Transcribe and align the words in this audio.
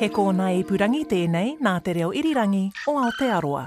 He 0.00 0.10
kōna 0.12 0.46
e 0.52 0.58
purangi 0.68 0.98
tēnei 1.08 1.54
nā 1.64 1.70
te 1.84 1.94
reo 1.96 2.10
irirangi 2.20 2.58
o 2.90 2.92
Aotearoa. 3.00 3.62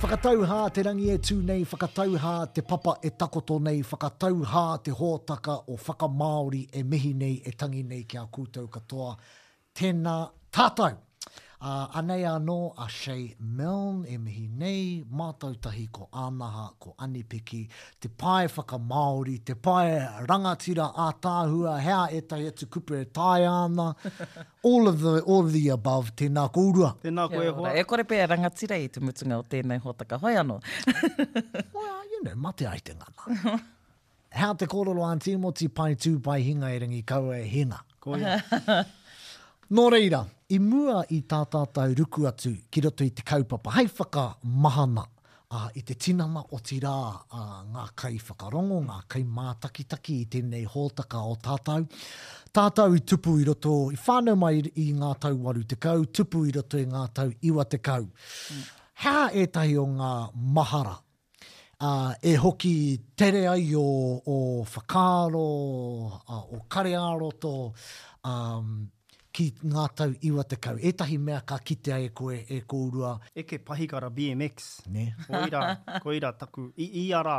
Whakatau 0.00 0.46
hā 0.48 0.62
te 0.72 0.86
rangi 0.88 1.12
e 1.12 1.18
tū 1.28 1.36
nei, 1.44 1.68
whakatau 1.74 2.16
hā 2.24 2.34
te 2.56 2.64
papa 2.72 2.96
e 3.04 3.12
takoto 3.24 3.60
nei, 3.68 3.84
whakatau 3.90 4.40
hā 4.54 4.64
te 4.88 4.96
hōtaka 5.02 5.58
o 5.68 5.76
whakamaori 5.76 6.64
e 6.72 6.88
mihi 6.94 7.12
nei 7.26 7.36
e 7.44 7.52
tangi 7.64 7.84
nei 7.94 8.06
kia 8.08 8.24
a 8.24 8.32
kūtau 8.38 8.72
katoa. 8.78 9.12
Tēnā 9.76 10.16
tātou! 10.48 10.96
Uh, 11.62 11.84
anei 11.98 12.22
anō 12.24 12.54
a 12.80 12.86
Shea 12.88 13.34
Milne 13.38 14.08
e 14.08 14.16
mihi 14.16 14.46
nei, 14.48 15.04
mātautahi 15.12 15.90
ko 15.92 16.06
ānaha, 16.16 16.70
ko 16.80 16.94
anipiki, 17.04 17.66
te 18.00 18.08
pae 18.08 18.46
whaka 18.54 18.78
Māori, 18.80 19.36
te 19.44 19.52
pae 19.52 19.98
rangatira 20.24 20.86
a 20.96 21.08
tāhua, 21.26 21.74
hea 21.84 22.06
e 22.16 22.22
tai 22.22 22.38
atu 22.48 22.64
kupu 22.72 22.96
e 23.02 23.02
tai 23.12 23.44
ana, 23.44 23.90
all, 24.64 24.88
of 24.88 25.02
the, 25.04 25.20
all 25.20 25.44
of 25.44 25.52
the 25.52 25.68
above, 25.76 26.14
tēnā 26.16 26.46
ko 26.54 26.64
urua. 26.70 26.94
Tēnā 27.04 27.28
ko 27.34 27.42
e 27.44 27.52
hoa. 27.58 27.74
E 27.76 27.84
kore 27.84 28.06
pē 28.08 28.22
rangatira 28.32 28.80
e 28.80 28.88
te 28.96 29.04
mutunga 29.04 29.42
o 29.44 29.44
tēnei 29.44 29.82
hōtaka, 29.84 30.16
hoi 30.24 30.34
anō. 30.40 30.56
well, 31.76 32.02
you 32.08 32.24
know, 32.24 32.34
mate 32.46 32.64
ai 32.72 32.78
te 32.82 32.96
ngana. 32.96 33.60
Hea 34.40 34.52
te 34.56 34.64
kōrero 34.70 35.04
anti, 35.12 35.36
mo 35.36 35.52
ti 35.52 35.68
pai 35.68 35.94
tū 36.00 36.16
hinga 36.24 36.72
e 36.72 36.80
rangi 36.86 37.04
kaua 37.04 37.36
e 37.44 37.48
hinga. 37.52 37.84
Ko 38.00 38.16
ia. 38.16 38.38
Nō 38.48 38.48
reira. 38.48 38.84
Nō 39.76 39.90
reira 39.98 40.26
i 40.50 40.58
mua 40.58 41.04
i 41.14 41.20
tā 41.30 41.44
tātou 41.50 41.92
ruku 41.98 42.24
atu 42.28 42.50
ki 42.74 42.82
roto 42.86 43.04
i 43.06 43.12
te 43.14 43.22
kaupapa. 43.26 43.70
Hei 43.76 43.86
whaka 43.90 44.24
mahana 44.42 45.04
a, 45.54 45.68
i 45.78 45.82
te 45.86 45.94
tinana 45.94 46.42
o 46.50 46.58
ti 46.70 46.80
rā 46.82 46.94
a, 47.38 47.42
ngā 47.74 47.84
kai 48.02 48.16
whakarongo, 48.18 48.80
ngā 48.88 48.96
kai 49.14 49.22
mātakitaki 49.38 50.16
i 50.24 50.26
tēnei 50.34 50.64
hōtaka 50.74 51.22
o 51.30 51.36
tātou. 51.44 51.86
Tātou 52.56 52.98
i 52.98 53.04
tupu 53.06 53.36
i 53.38 53.46
roto 53.46 53.76
i 53.94 54.00
whānau 54.08 54.34
mai 54.42 54.56
i 54.74 54.88
ngā 54.98 55.12
tau 55.22 55.38
waru 55.46 55.62
te 55.70 55.78
kau, 55.78 56.02
tupu 56.06 56.42
i 56.50 56.56
roto 56.58 56.82
i 56.82 56.88
ngā 56.90 57.04
tau 57.14 57.30
iwa 57.46 57.68
te 57.70 57.78
kau. 57.78 58.10
Mm. 58.50 58.66
Hea 59.04 59.22
ētahi 59.46 59.78
o 59.82 59.86
ngā 59.94 60.12
mahara 60.58 60.98
Uh, 61.80 62.10
e 62.28 62.34
hoki 62.36 62.98
tere 63.16 63.46
ai 63.48 63.70
o, 63.72 63.80
o 64.28 64.34
whakaro, 64.68 65.44
uh, 66.28 66.42
o 66.52 66.58
karearoto, 66.74 67.52
um, 68.28 68.82
ki 69.40 69.52
ngā 69.72 69.82
tau 69.96 70.10
iwa 70.28 70.42
te 70.44 70.58
kau. 70.60 70.76
Etahi 70.84 71.16
mea 71.18 71.38
ka 71.48 71.56
kitea 71.64 71.96
e 72.04 72.08
koe, 72.16 72.42
e 72.52 72.58
kourua. 72.68 73.14
E 73.32 73.44
ke 73.48 73.58
pahikara 73.64 74.10
BMX. 74.12 74.66
Ne. 74.92 75.06
Koira, 75.26 75.60
koira 76.04 76.32
taku. 76.36 76.66
I, 76.76 76.88
i 77.04 77.04
ara, 77.16 77.38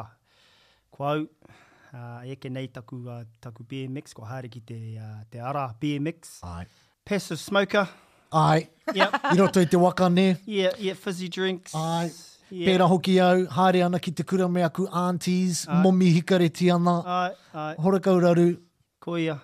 ko 0.91 1.05
au, 1.11 1.25
uh, 1.27 1.99
e 2.25 2.38
ke 2.41 2.49
nei 2.49 2.72
taku, 2.73 3.03
uh, 3.05 3.22
taku 3.44 3.63
BMX, 3.69 4.16
ko 4.17 4.25
haere 4.25 4.49
ki 4.49 4.63
te, 4.72 4.79
uh, 4.97 5.19
te 5.29 5.44
ara 5.52 5.67
BMX. 5.83 6.39
Ai. 6.55 6.66
Passive 7.05 7.38
smoker. 7.41 7.85
Ai. 8.33 8.66
Yep. 8.95 9.19
I 9.33 9.38
roto 9.38 9.61
i 9.61 9.67
te 9.69 9.77
waka, 9.77 10.09
ne. 10.09 10.25
Yeah, 10.47 10.73
yeah, 10.89 10.97
fizzy 11.05 11.27
drinks. 11.29 11.75
Ai. 11.75 12.09
Yeah. 12.52 12.66
Pera 12.72 12.89
hoki 12.91 13.19
au, 13.23 13.45
haere 13.59 13.85
ana 13.85 13.99
ki 14.02 14.16
te 14.22 14.25
kura 14.27 14.49
me 14.49 14.66
aku 14.66 14.89
aunties, 15.03 15.67
ai. 15.69 15.83
momi 15.85 16.09
hikare 16.17 16.49
ti 16.49 16.72
ana. 16.73 16.97
Ai, 17.22 17.38
ai. 17.67 17.73
Horakauraru. 17.77 18.49
Koia. 18.49 19.02
Koia 19.11 19.39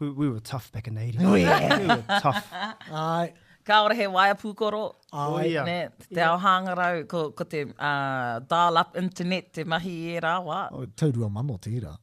we, 0.00 0.10
we 0.10 0.28
were 0.28 0.40
tough 0.40 0.70
back 0.72 0.88
in 0.88 0.94
the 0.94 1.00
80s. 1.00 1.24
Oh, 1.24 1.34
yeah. 1.34 1.78
we 1.78 1.86
were 1.86 2.04
tough. 2.20 2.46
Ai. 2.90 3.32
Ka 3.64 3.82
ora 3.84 3.94
he 3.94 4.02
waia 4.02 4.34
pūkoro. 4.34 4.94
Oh, 5.12 5.40
yeah. 5.40 5.64
Ne, 5.64 5.88
te 6.00 6.16
yeah. 6.16 6.38
hangarau 6.42 7.06
ko, 7.08 7.30
ko 7.30 7.44
te 7.44 7.64
uh, 7.78 8.40
dial-up 8.40 8.96
internet 9.00 9.52
te 9.54 9.64
mahi 9.64 9.94
e 10.16 10.20
rā 10.20 10.34
wā. 10.44 10.58
Oh, 10.72 10.84
tau 10.96 11.10
rua 11.10 11.28
mamo 11.30 11.56
te 11.60 11.72
ira. 11.78 11.94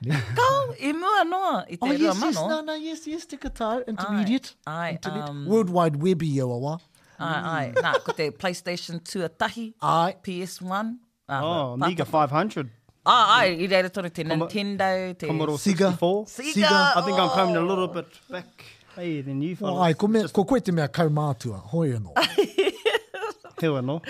Ka 0.40 0.46
i 0.80 0.88
e 0.88 0.92
mua 0.96 1.24
noa 1.28 1.66
i 1.68 1.76
te 1.76 1.78
oh, 1.82 1.86
rua 1.86 1.92
mano. 1.92 1.92
Oh, 1.92 1.92
yes, 1.92 2.22
yes, 2.22 2.34
no, 2.48 2.60
no, 2.64 2.74
yes, 2.74 3.06
yes, 3.06 3.26
te 3.28 3.36
katau, 3.36 3.82
intermediate. 3.86 4.54
Ai, 4.66 4.72
ai. 4.86 4.90
Internet. 4.96 5.28
Um, 5.28 5.46
World 5.46 5.68
Wide 5.70 5.96
Web 5.96 6.22
i 6.22 6.32
o 6.40 6.50
awa. 6.54 6.78
Ai, 7.20 7.34
mm. 7.34 7.46
ai. 7.54 7.72
Nā, 7.84 7.92
ko 8.06 8.14
te 8.16 8.30
PlayStation 8.30 9.02
2 9.04 9.26
atahi. 9.28 9.66
Ai. 9.82 10.14
PS1. 10.24 10.94
Uh, 11.28 11.32
ah, 11.32 11.42
oh, 11.44 11.72
Amiga 11.78 12.04
500. 12.06 12.70
Ah, 13.12 13.36
ah, 13.38 13.46
i 13.64 13.66
reira 13.66 13.88
tonu 13.90 14.10
te 14.10 14.24
Nintendo, 14.24 14.86
te... 15.18 15.26
64. 15.26 15.58
Sega! 16.26 16.52
Sega. 16.52 16.92
I 16.94 17.02
think 17.04 17.18
I'm 17.18 17.26
oh! 17.28 17.34
coming 17.34 17.56
a 17.56 17.60
little 17.60 17.88
bit 17.88 18.06
back. 18.30 18.64
Hey, 18.94 19.20
the 19.22 19.34
new 19.34 19.52
oh, 19.54 19.56
phone. 19.56 19.72
Oh, 19.72 19.80
ai, 19.82 19.94
ko, 19.94 20.06
ko 20.36 20.44
koe 20.44 20.60
te 20.60 20.70
mea 20.70 20.86
kaumātua, 20.88 21.58
hoi 21.74 21.88
anō. 21.98 22.14
He 23.60 23.66
no. 23.82 24.02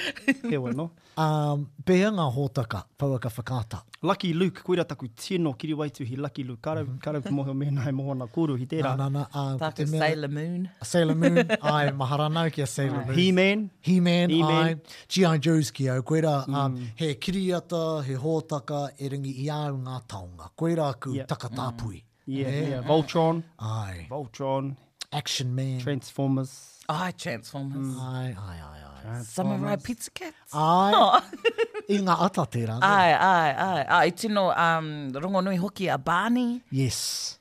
He 0.43 0.59
no. 0.59 0.91
Um, 1.21 1.65
Pea 1.85 2.07
ngā 2.17 2.25
hōtaka, 2.33 2.79
pau 2.97 3.19
ka 3.21 3.29
whakāta. 3.29 3.81
Lucky 4.01 4.33
Luke, 4.33 4.63
koeira 4.65 4.87
taku 4.89 5.09
tino 5.09 5.53
kiri 5.53 5.75
waitu 5.77 6.07
hi 6.09 6.15
Lucky 6.17 6.45
Luke. 6.45 6.63
Kāra, 6.65 6.81
mm 6.83 6.89
-hmm. 6.95 7.01
kāra 7.03 7.21
ku 7.23 7.33
mohio 7.35 7.53
mēnā 7.53 7.85
e 7.89 7.93
mohona 7.93 8.25
kūru 8.35 8.57
hi 8.57 8.65
tērā. 8.71 8.95
Nā, 8.97 9.09
nā, 9.17 9.25
nā. 9.27 9.53
Uh, 9.53 9.59
taku 9.61 9.85
Sailor 9.91 10.31
Moon. 10.33 10.69
Sailor 10.83 11.17
Moon, 11.17 11.39
ai, 11.73 11.91
maharanau 12.03 12.49
ki 12.55 12.63
a 12.63 12.67
Sailor 12.67 13.05
Moon. 13.09 13.19
He-Man. 13.19 13.69
He-Man, 13.89 14.31
he 14.31 14.41
ai. 14.57 14.77
G.I. 15.09 15.37
Joe's 15.49 15.73
ki 15.79 15.91
au, 15.93 16.01
koeira, 16.11 16.37
um, 16.49 16.59
mm. 16.79 16.87
he 17.03 17.15
kiriata, 17.27 17.85
he 18.07 18.15
hōtaka, 18.27 18.81
e 18.97 19.09
ringi 19.17 19.35
i 19.45 19.49
au 19.57 19.75
ngā 19.77 19.97
taonga. 20.15 20.53
Koeira 20.57 20.87
aku 20.95 21.17
yep. 21.19 21.29
takatāpui. 21.35 21.97
Mm. 22.01 22.37
Yeah, 22.37 22.49
yeah. 22.61 22.69
yeah, 22.79 22.87
Voltron. 22.87 23.43
Aye. 23.73 24.07
Voltron. 24.15 24.77
Action 25.13 25.53
Man. 25.59 25.81
Transformers. 25.85 26.55
Aye, 26.89 27.13
Transformers. 27.27 27.93
Mm. 27.99 28.15
Aye, 28.15 28.37
aye, 28.47 28.63
aye. 28.71 28.79
aye. 28.79 28.90
Samurai 29.25 29.77
Pizza 29.77 30.11
Cats. 30.15 30.55
Ai. 30.55 30.93
Oh. 30.95 31.21
I 31.93 31.99
ngā 32.07 32.17
ata 32.27 32.45
te 32.51 32.65
rango. 32.67 32.87
Ai, 32.99 33.13
ai, 33.13 33.51
ai. 33.57 33.85
Ai, 33.99 34.11
tino 34.21 34.49
um, 34.51 34.91
rongo 35.23 35.43
nui 35.45 35.57
hoki 35.59 35.89
a 35.91 35.99
Barney. 35.99 36.61
Yes. 36.71 37.39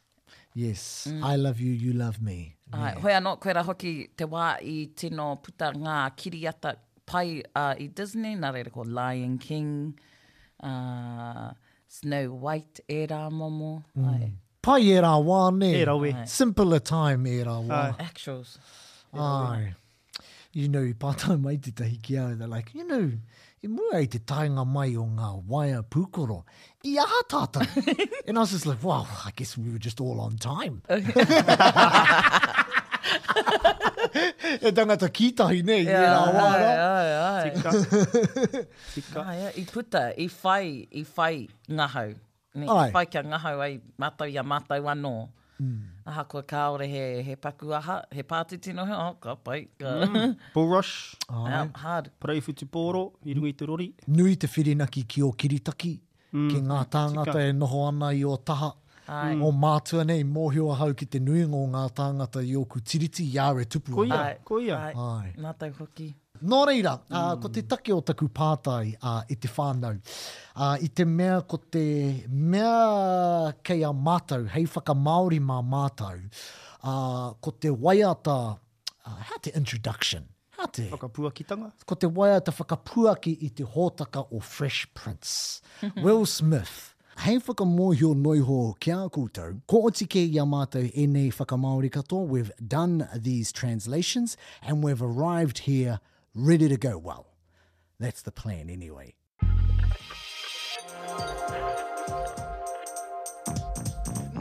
Yes. 0.55 1.07
Mm. 1.09 1.23
I 1.23 1.35
love 1.35 1.59
you, 1.59 1.71
you 1.73 1.93
love 1.93 2.21
me. 2.21 2.57
Ai, 2.73 2.91
yeah. 2.93 3.01
hoi 3.01 3.13
anō, 3.19 3.35
koe 3.41 3.53
hoki 3.67 3.93
te 4.17 4.25
wā 4.29 4.53
i 4.63 4.77
tino 4.95 5.31
puta 5.43 5.71
ngā 5.75 5.97
kiriata 6.15 6.75
pai 7.09 7.41
uh, 7.55 7.73
i 7.81 7.87
Disney, 7.97 8.35
nā 8.37 8.51
reira 8.53 8.73
ko 8.73 8.83
Lion 8.85 9.37
King, 9.41 9.69
uh, 10.63 11.49
Snow 11.87 12.35
White, 12.45 12.83
e 12.89 13.03
rā 13.09 13.25
momo. 13.33 13.73
Mm. 13.95 14.13
Ai. 14.15 14.31
Pai 14.61 14.81
e 14.95 15.01
rā 15.01 15.13
wā, 15.23 15.43
ne? 15.55 15.73
E 15.73 15.83
rā 15.87 15.95
wē. 16.01 16.15
Simpler 16.27 16.79
time 16.81 17.29
e 17.37 17.43
rā 17.47 17.59
wā. 17.65 17.83
actuals. 18.09 18.57
Ai. 19.13 19.19
Ai 19.19 19.69
you 20.53 20.67
know, 20.67 20.81
i 20.83 20.93
pātau 20.93 21.37
mai 21.41 21.57
te 21.61 21.71
tahi 21.71 21.97
ki 22.01 22.17
au, 22.19 22.27
they're 22.35 22.47
like, 22.47 22.71
you 22.73 22.83
know, 22.87 23.03
i 23.63 23.67
mua 23.67 23.97
ai 23.99 24.05
te 24.13 24.19
tāinga 24.31 24.65
mai 24.67 24.87
o 24.97 25.05
ngā 25.17 25.29
waia 25.51 25.81
pūkoro, 25.95 26.39
i 26.89 26.95
aha 27.03 27.19
tātou. 27.33 27.67
and 28.27 28.37
I 28.37 28.41
was 28.41 28.51
just 28.51 28.65
like, 28.65 28.81
wow, 28.83 29.05
I 29.25 29.31
guess 29.35 29.55
we 29.57 29.71
were 29.71 29.77
just 29.87 30.01
all 30.01 30.19
on 30.21 30.37
time. 30.37 30.81
Okay. 33.09 34.29
e 34.69 34.71
tangata 34.77 35.07
kītahi 35.17 35.61
nei, 35.65 35.79
yeah, 35.87 36.01
i 36.01 36.07
rā 36.07 36.33
wāra. 36.35 36.67
Ai, 36.83 36.97
ai, 36.97 37.29
ai. 37.29 37.49
Tika. 37.55 38.65
Tika. 38.93 39.23
Ah, 39.23 39.33
I 39.61 39.63
puta, 39.71 40.01
i 40.13 40.27
whai, 40.27 40.85
i 41.01 41.03
whai 41.15 41.47
ngahau. 41.77 42.13
Ne, 42.55 42.67
ai. 42.69 42.85
I 42.89 42.95
whai 42.95 43.05
kia 43.15 43.23
ngahau 43.25 43.63
ai 43.65 43.71
mātou 44.03 44.29
i 44.33 44.37
a 44.41 44.45
mātou 44.45 44.85
anō. 44.93 45.13
Mm. 45.59 45.79
Aha, 46.07 46.23
koe 46.31 46.41
kaore 46.51 46.85
he, 46.91 46.99
he 47.27 47.35
paku 47.35 47.73
aha, 47.77 47.95
he 48.17 48.23
pāti 48.23 48.57
tino 48.67 48.85
he, 48.89 48.93
oh, 48.95 49.15
ka 49.21 49.35
pai. 49.35 49.67
Ka. 49.77 49.93
Mm. 50.09 50.35
Bull 50.53 50.73
Oh, 50.75 51.45
um, 51.45 51.71
hard. 51.75 52.11
Parei 52.19 52.41
futi 52.41 52.65
pōro, 52.75 53.05
i 53.25 53.33
rungi 53.33 53.53
te 53.57 53.65
rori. 53.65 53.89
Nui 54.07 54.35
te 54.37 54.47
whirinaki 54.47 55.03
ki 55.07 55.21
o 55.23 55.31
kiritaki, 55.31 55.97
mm. 56.31 56.49
ki 56.53 56.61
ngā 56.69 56.79
tāngata 56.95 57.33
Tika. 57.39 57.45
e 57.51 57.57
noho 57.63 57.83
ana 57.89 58.13
i 58.21 58.23
o 58.23 58.35
taha. 58.51 58.71
Ai. 59.15 59.35
O 59.45 59.51
mātua 59.65 60.05
nei, 60.05 60.23
mōhio 60.37 60.71
a 60.71 60.79
hau 60.79 60.93
ki 61.01 61.07
te 61.15 61.19
nui 61.19 61.41
ngō 61.53 61.63
ngā 61.75 61.83
tāngata 61.99 62.43
i 62.45 62.55
o 62.55 62.63
ku 62.71 62.79
tiriti, 62.91 63.25
yāre 63.35 63.65
tupu. 63.65 63.95
Koia, 63.99 64.23
koia. 64.51 64.77
Ai. 64.89 65.11
Ai. 65.19 65.31
Nā 65.47 65.55
tau 65.59 65.73
hoki. 65.81 66.11
Nō 66.43 66.59
reira, 66.69 66.93
mm. 66.99 67.13
uh, 67.15 67.33
ko 67.43 67.49
te 67.51 67.61
take 67.67 67.91
o 67.93 67.99
taku 68.05 68.29
pātai 68.31 68.93
uh, 68.99 69.19
i 69.31 69.35
te 69.35 69.49
whānau. 69.51 69.97
Uh, 70.55 70.75
I 70.79 70.87
te 70.95 71.03
mea 71.03 71.41
ko 71.49 71.59
te 71.59 72.25
mea 72.27 73.53
kei 73.63 73.83
a 73.83 73.91
mātau, 74.07 74.45
hei 74.53 74.65
whaka 74.73 74.95
Māori 74.95 75.41
mā 75.43 75.59
mātau, 75.73 76.21
uh, 76.83 77.25
ko 77.41 77.51
te 77.51 77.67
waiata, 77.85 78.37
uh, 78.55 79.17
how 79.31 79.37
te 79.43 79.51
introduction, 79.55 80.29
how 80.55 80.65
te... 80.67 80.87
Whakapuakitanga? 80.93 81.73
Ko 81.85 81.95
te 81.99 82.07
waiata 82.07 82.55
whakapuaki 82.55 83.35
i 83.43 83.49
te 83.49 83.63
hōtaka 83.75 84.27
o 84.31 84.39
Fresh 84.39 84.87
Prince, 84.93 85.61
Will 85.97 86.25
Smith. 86.25 86.95
Hei 87.19 87.35
whakamōhio 87.43 88.13
noiho 88.15 88.61
kia 88.79 89.01
kūtau, 89.11 89.57
ko 89.67 89.83
oti 89.89 90.07
ke 90.07 90.23
ia 90.37 90.45
mātou 90.47 90.87
e 90.87 91.03
nei 91.11 91.33
whakamāori 91.35 91.91
katoa, 91.91 92.25
we've 92.25 92.51
done 92.65 93.09
these 93.13 93.51
translations 93.51 94.37
and 94.61 94.81
we've 94.85 95.01
arrived 95.03 95.67
here 95.67 95.99
ready 96.45 96.69
to 96.69 96.77
go. 96.77 96.97
Well, 96.97 97.27
that's 97.99 98.21
the 98.21 98.31
plan 98.31 98.69
anyway. 98.69 99.15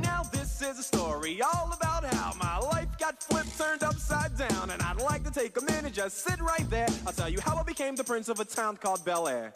Now, 0.00 0.23
this 0.33 0.62
is 0.62 0.79
a 0.79 0.83
story 0.83 1.41
all 1.43 1.73
about 1.75 2.05
how 2.05 2.33
my 2.41 2.59
life 2.59 2.97
got 2.99 3.23
flipped, 3.23 3.56
turned 3.59 3.83
upside 3.83 4.37
down. 4.37 4.71
And 4.71 4.81
I'd 4.83 5.00
like 5.00 5.25
to 5.25 5.31
take 5.31 5.56
a 5.61 5.65
minute, 5.65 5.93
just 5.95 6.19
sit 6.25 6.41
right 6.41 6.69
there. 6.71 6.89
I'll 7.06 7.12
tell 7.12 7.29
you 7.29 7.41
how 7.41 7.56
I 7.56 7.62
became 7.62 7.97
the 7.97 8.05
prince 8.05 8.29
of 8.29 8.41
a 8.41 8.44
town 8.44 8.77
called 8.77 9.05
Bel 9.05 9.29
Air. 9.29 9.53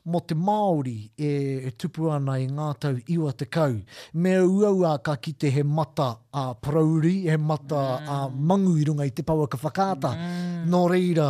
mo 0.05 0.19
te 0.21 0.35
Māori 0.35 0.97
e, 1.17 1.27
e 1.69 1.71
tupu 1.79 2.07
ana 2.13 2.35
i 2.41 2.45
ngā 2.51 2.67
tau 2.81 2.97
iwa 3.13 3.31
te 3.37 3.47
kau. 3.51 3.75
Me 4.21 4.35
uaua 4.41 4.95
ka 5.05 5.15
kite 5.21 5.49
he 5.53 5.63
mata 5.65 6.07
a 6.33 6.43
parauri, 6.61 7.25
he 7.29 7.37
mata 7.37 7.81
mm. 8.01 8.11
a 8.15 8.19
mangu 8.51 8.75
i 8.81 8.85
runga 8.87 9.07
i 9.09 9.13
te 9.17 9.25
paua 9.25 9.47
ka 9.51 9.59
whakāta. 9.61 10.13
Mm. 10.15 10.45
Nō 10.73 10.83
reira, 10.91 11.27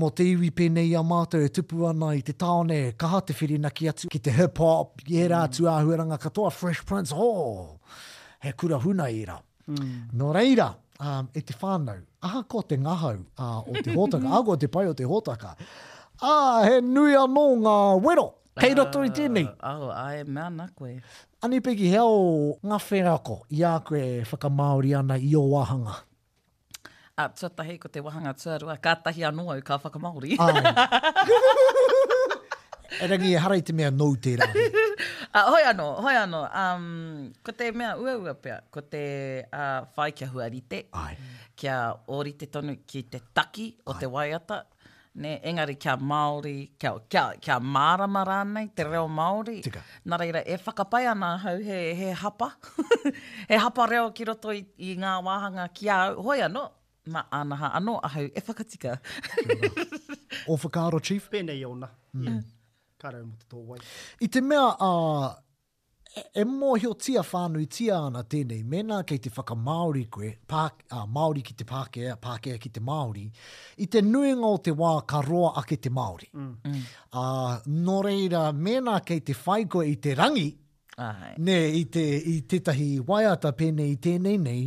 mo 0.00 0.10
te 0.16 0.26
iwi 0.34 0.50
pēnei 0.56 0.92
a 0.96 1.02
mātou 1.04 1.42
e 1.46 1.50
tupu 1.54 1.86
ana 1.88 2.12
i 2.16 2.22
te 2.24 2.34
tāone, 2.38 2.78
kaha 3.00 3.22
te 3.30 3.36
whirinaki 3.38 3.88
atu 3.92 4.10
ki 4.12 4.20
te 4.28 4.34
hip-hop, 4.36 5.02
i 5.08 5.22
he 5.22 5.28
rā 5.28 5.46
mm. 5.46 5.56
tu 5.56 5.68
āhuaranga 5.72 6.20
katoa, 6.26 6.52
Fresh 6.54 6.84
Prince, 6.88 7.16
ho! 7.16 7.28
Oh, 7.48 8.00
he 8.44 8.52
kura 8.52 8.78
huna 8.84 9.08
ira. 9.12 9.38
Mm. 9.68 10.12
Nō 10.20 10.34
reira, 10.36 10.72
um, 11.00 11.28
e 11.36 11.40
te 11.44 11.56
whānau, 11.60 12.02
aha 12.24 12.44
ko 12.50 12.62
te 12.68 12.76
ngahau 12.80 13.22
uh, 13.38 13.62
o 13.64 13.76
te 13.82 13.94
hōtaka, 13.94 14.36
ako 14.42 14.56
te 14.64 14.68
pai 14.72 14.88
o 14.92 14.96
te 14.98 15.08
hōtaka. 15.08 15.56
Ah, 16.18 16.66
he 16.66 16.80
nui 16.82 17.14
a 17.14 17.22
mō 17.30 17.42
ngā 17.62 17.74
wero. 18.02 18.24
Kei 18.58 18.74
roto 18.74 19.04
i 19.06 19.10
ah, 19.10 19.14
tēnei. 19.14 19.44
Au, 19.62 19.84
oh, 19.86 19.90
ae, 19.94 20.24
mea 20.26 20.48
nā 20.50 20.64
koe. 20.74 20.96
Ani 21.46 21.60
peki, 21.62 21.86
he 21.92 22.00
au 22.02 22.56
ngā 22.66 22.78
whērako 22.82 23.36
i 23.54 23.60
a 23.62 23.76
koe 23.86 24.50
Māori 24.50 24.96
ana 24.98 25.14
i 25.22 25.30
o 25.38 25.44
wahanga. 25.52 25.94
A 27.18 27.28
tuatahi 27.34 27.76
ko 27.82 27.88
te 27.90 28.02
wahanga 28.02 28.32
tuarua, 28.38 28.74
kātahi 28.82 29.24
anua 29.28 29.54
u 29.54 29.62
kā 29.66 29.78
whakamaori. 29.82 30.36
e 33.02 33.06
rangi 33.10 33.32
e 33.34 33.40
harai 33.42 33.62
te 33.66 33.72
mea 33.76 33.90
nou 33.94 34.14
te 34.16 34.34
rahi. 34.38 34.64
uh, 34.66 35.50
hoi 35.50 35.62
anō, 35.70 35.88
hoi 36.02 36.16
anō. 36.18 36.40
Um, 36.50 37.28
ko 37.46 37.54
te 37.58 37.70
mea 37.74 37.92
ua 37.98 38.16
ua 38.24 38.34
pia, 38.34 38.58
ko 38.74 38.80
te 38.82 39.04
uh, 39.52 40.30
huarite. 40.34 40.86
Ai. 40.98 41.16
Kia 41.58 41.78
ori 42.06 42.32
te 42.38 42.46
tonu 42.54 42.76
ki 42.86 43.02
te 43.16 43.20
taki 43.34 43.76
o 43.90 43.94
te 43.98 44.06
waiata. 44.06 44.62
Ai 44.64 44.76
Ne, 45.18 45.30
engari 45.50 45.74
kia 45.76 45.96
Māori, 46.10 46.52
kia, 46.78 46.90
kia, 47.10 47.22
kia 47.42 47.56
marama 47.76 48.20
rānei, 48.28 48.68
te 48.78 48.84
reo 48.86 49.06
Māori. 49.08 49.56
Tika. 49.64 49.82
Nā 50.08 50.18
reira, 50.20 50.44
e 50.46 50.58
whakapai 50.62 51.08
ana 51.10 51.32
hau 51.44 51.56
he, 51.58 51.78
he 52.00 52.12
hapa. 52.20 52.52
he 53.48 53.58
hapa 53.58 53.88
reo 53.90 54.10
ki 54.10 54.28
roto 54.30 54.54
i, 54.54 54.60
i 54.90 54.94
ngā 55.02 55.16
wāhanga 55.28 55.66
ki 55.74 55.88
a 55.88 55.98
hoi 56.28 56.36
anō. 56.46 56.62
Ma 57.10 57.24
anaha 57.32 57.72
anō 57.80 57.96
a 58.04 58.12
hau 58.14 58.28
e 58.42 58.44
whakatika. 58.50 58.94
o 60.54 60.56
whakaaro, 60.56 61.02
Chief? 61.08 61.26
Pēnei 61.34 61.64
ona. 61.66 61.90
Mm. 62.14 62.28
Yeah. 62.28 62.38
Karau 63.02 63.26
mo 63.26 63.34
te 63.42 63.50
tō 63.56 63.66
wai. 63.72 63.82
I 64.22 64.28
te 64.36 64.46
mea 64.52 64.64
a... 64.70 64.92
Uh, 64.94 65.38
e 66.34 66.42
mōhi 66.44 66.86
o 66.90 66.92
tia 66.98 67.22
whānui 67.30 67.66
tia 67.70 67.96
ana 67.96 68.22
tēnei, 68.32 68.62
mena 68.64 68.98
kei 69.06 69.18
te 69.24 69.30
whaka 69.36 69.54
Māori 69.68 70.04
koe, 70.12 70.30
pā, 70.50 70.64
Māori 71.14 71.42
ki 71.44 71.54
te 71.58 71.66
Pākea, 71.68 72.16
Pākea 72.22 72.58
ki 72.60 72.70
te 72.76 72.82
Māori, 72.84 73.26
i 73.78 73.86
te 73.90 74.02
nuinga 74.04 74.46
o 74.48 74.58
te 74.64 74.74
wā 74.78 74.92
ka 75.10 75.20
roa 75.26 75.52
ake 75.62 75.78
te 75.84 75.92
Māori. 75.94 76.28
Mm. 76.34 76.48
Uh, 76.48 76.70
mm. 76.70 77.76
no 77.88 77.98
reira, 78.04 78.46
mena 78.54 78.98
kei 79.06 79.20
te 79.24 79.36
whai 79.44 79.62
koe 79.68 79.86
i 79.88 79.94
te 80.02 80.14
rangi, 80.18 80.48
Ai. 80.98 81.34
ne, 81.46 81.58
i, 81.78 81.84
te, 81.94 82.04
i 82.34 82.38
tētahi 82.50 82.90
waiata 83.08 83.52
pēnei 83.58 83.94
i 83.94 84.00
tēnei 84.02 84.40
nei, 84.42 84.64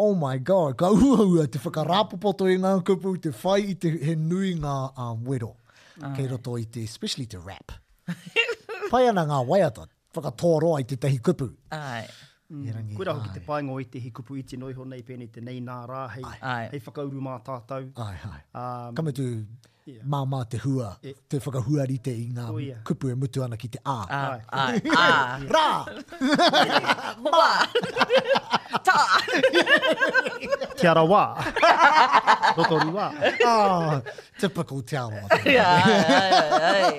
oh 0.00 0.16
my 0.18 0.34
god, 0.46 0.74
ka 0.80 0.90
uhua 0.94 1.22
uhua 1.26 1.46
te 1.52 1.60
whakarāpopoto 1.62 2.48
i 2.50 2.58
ngā 2.58 2.74
kupu, 2.88 3.14
te 3.26 3.30
whai 3.42 3.60
i 3.74 3.78
te 3.78 3.94
he 4.02 4.16
nuinga 4.18 4.74
um, 4.96 5.22
wero. 5.28 5.54
Ai. 6.00 6.14
Kei 6.16 6.28
roto 6.32 6.56
i 6.56 6.64
te, 6.72 6.82
especially 6.88 7.28
te 7.28 7.38
rap. 7.44 7.76
Pai 8.90 9.04
ana 9.06 9.22
ngā 9.28 9.38
waiata, 9.46 9.84
whakatoro 10.14 10.74
ai 10.76 10.84
te 10.84 10.96
tahi 10.96 11.18
kupu. 11.18 11.50
Ai. 11.70 12.06
Mm. 12.50 12.94
Koe 12.98 13.04
rahu 13.06 13.20
ki 13.24 13.30
te 13.38 13.42
paingo 13.48 13.74
i 13.84 13.86
te 13.94 13.98
hi 14.04 14.10
kupu 14.16 14.32
i 14.42 14.44
te 14.52 14.56
noi 14.60 14.72
ho 14.76 14.82
nei 14.92 15.02
pēne 15.06 15.26
te 15.34 15.38
nei 15.40 15.60
nā 15.62 15.74
rā, 15.90 16.00
hei, 16.16 16.24
ai. 16.40 16.64
hei 16.72 16.80
whakauru 16.86 17.18
mā 17.26 17.34
tātou. 17.46 17.84
Ai, 18.06 18.16
ai. 18.34 18.40
Um, 18.58 18.92
Kame 18.98 19.10
tu 19.14 19.24
yeah. 19.86 20.02
mā 20.14 20.20
mā 20.32 20.40
te 20.50 20.58
hua, 20.64 20.88
e. 21.02 21.04
te 21.30 21.36
whakahuari 21.44 21.98
te 22.02 22.10
i 22.10 22.12
ngā 22.34 22.46
oh, 22.50 22.54
yeah. 22.58 22.80
kupu 22.88 23.06
e 23.06 23.08
mutu 23.22 23.38
ana 23.46 23.54
ki 23.56 23.68
te 23.76 23.80
ā. 23.86 23.98
Ai, 24.10 24.16
ai, 24.50 24.80
ai. 24.98 25.44
Rā! 25.54 25.70
Mā! 27.28 27.46
Tā! 28.88 29.00
Te 30.74 30.86
ara 30.90 31.04
wā. 31.06 31.22
Rotoru 32.58 32.90
wā. 32.98 33.06
Oh, 33.46 33.94
typical 34.42 34.80
te 34.82 34.98
ara 35.04 35.10
wā. 35.14 35.22
Ai, 35.38 35.54
ai, 36.50 36.88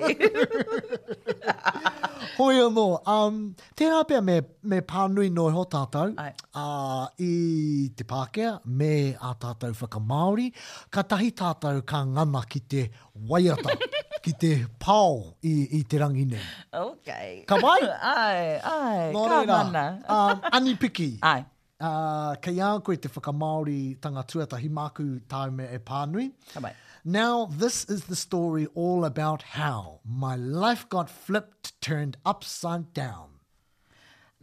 Hoi 2.38 2.54
no. 2.68 3.00
um, 3.06 3.54
te 3.74 3.84
hape 3.90 4.20
me, 4.22 4.40
me 4.62 4.80
pānui 4.80 5.30
no 5.32 5.48
ho 5.50 5.64
tātou 5.64 6.12
uh, 6.18 7.06
i 7.18 7.90
te 7.96 8.04
Pākea 8.04 8.58
me 8.66 9.16
a 9.20 9.34
tātou 9.34 9.72
whakamaori. 9.74 10.52
Ka 10.90 11.02
tahi 11.02 11.32
tātou 11.32 11.82
ka 11.84 12.04
ngana 12.04 12.42
ki 12.48 12.60
te 12.60 12.88
waiata, 13.28 13.76
ki 14.24 14.32
te 14.38 14.52
pau 14.78 15.20
i, 15.42 15.78
i 15.78 15.82
te 15.84 15.98
rangi 16.00 16.26
nei. 16.34 16.42
Ok. 16.78 17.12
Ka 17.48 17.58
mai? 17.60 17.78
ai, 18.00 18.44
ai, 18.58 19.08
no 19.12 19.26
ka 19.28 19.42
mana. 19.46 19.86
Um, 20.06 20.46
anipiki. 20.60 21.16
Ai. 21.22 21.42
Uh, 21.82 22.36
kei 22.42 22.60
a 22.62 22.76
koe 22.80 22.94
te 22.94 23.10
whakamaori 23.10 23.98
tanga 24.00 24.22
tuatahi 24.22 24.70
māku 24.70 25.08
tāu 25.26 25.54
e 25.66 25.80
pānui. 25.90 26.30
Ka 26.54 26.60
mai. 26.60 26.74
Now, 27.04 27.46
this 27.50 27.84
is 27.86 28.04
the 28.04 28.14
story 28.14 28.66
all 28.76 29.04
about 29.04 29.42
how 29.42 29.98
my 30.08 30.36
life 30.36 30.88
got 30.88 31.10
flipped, 31.10 31.72
turned 31.80 32.16
upside 32.24 32.92
down. 32.94 33.40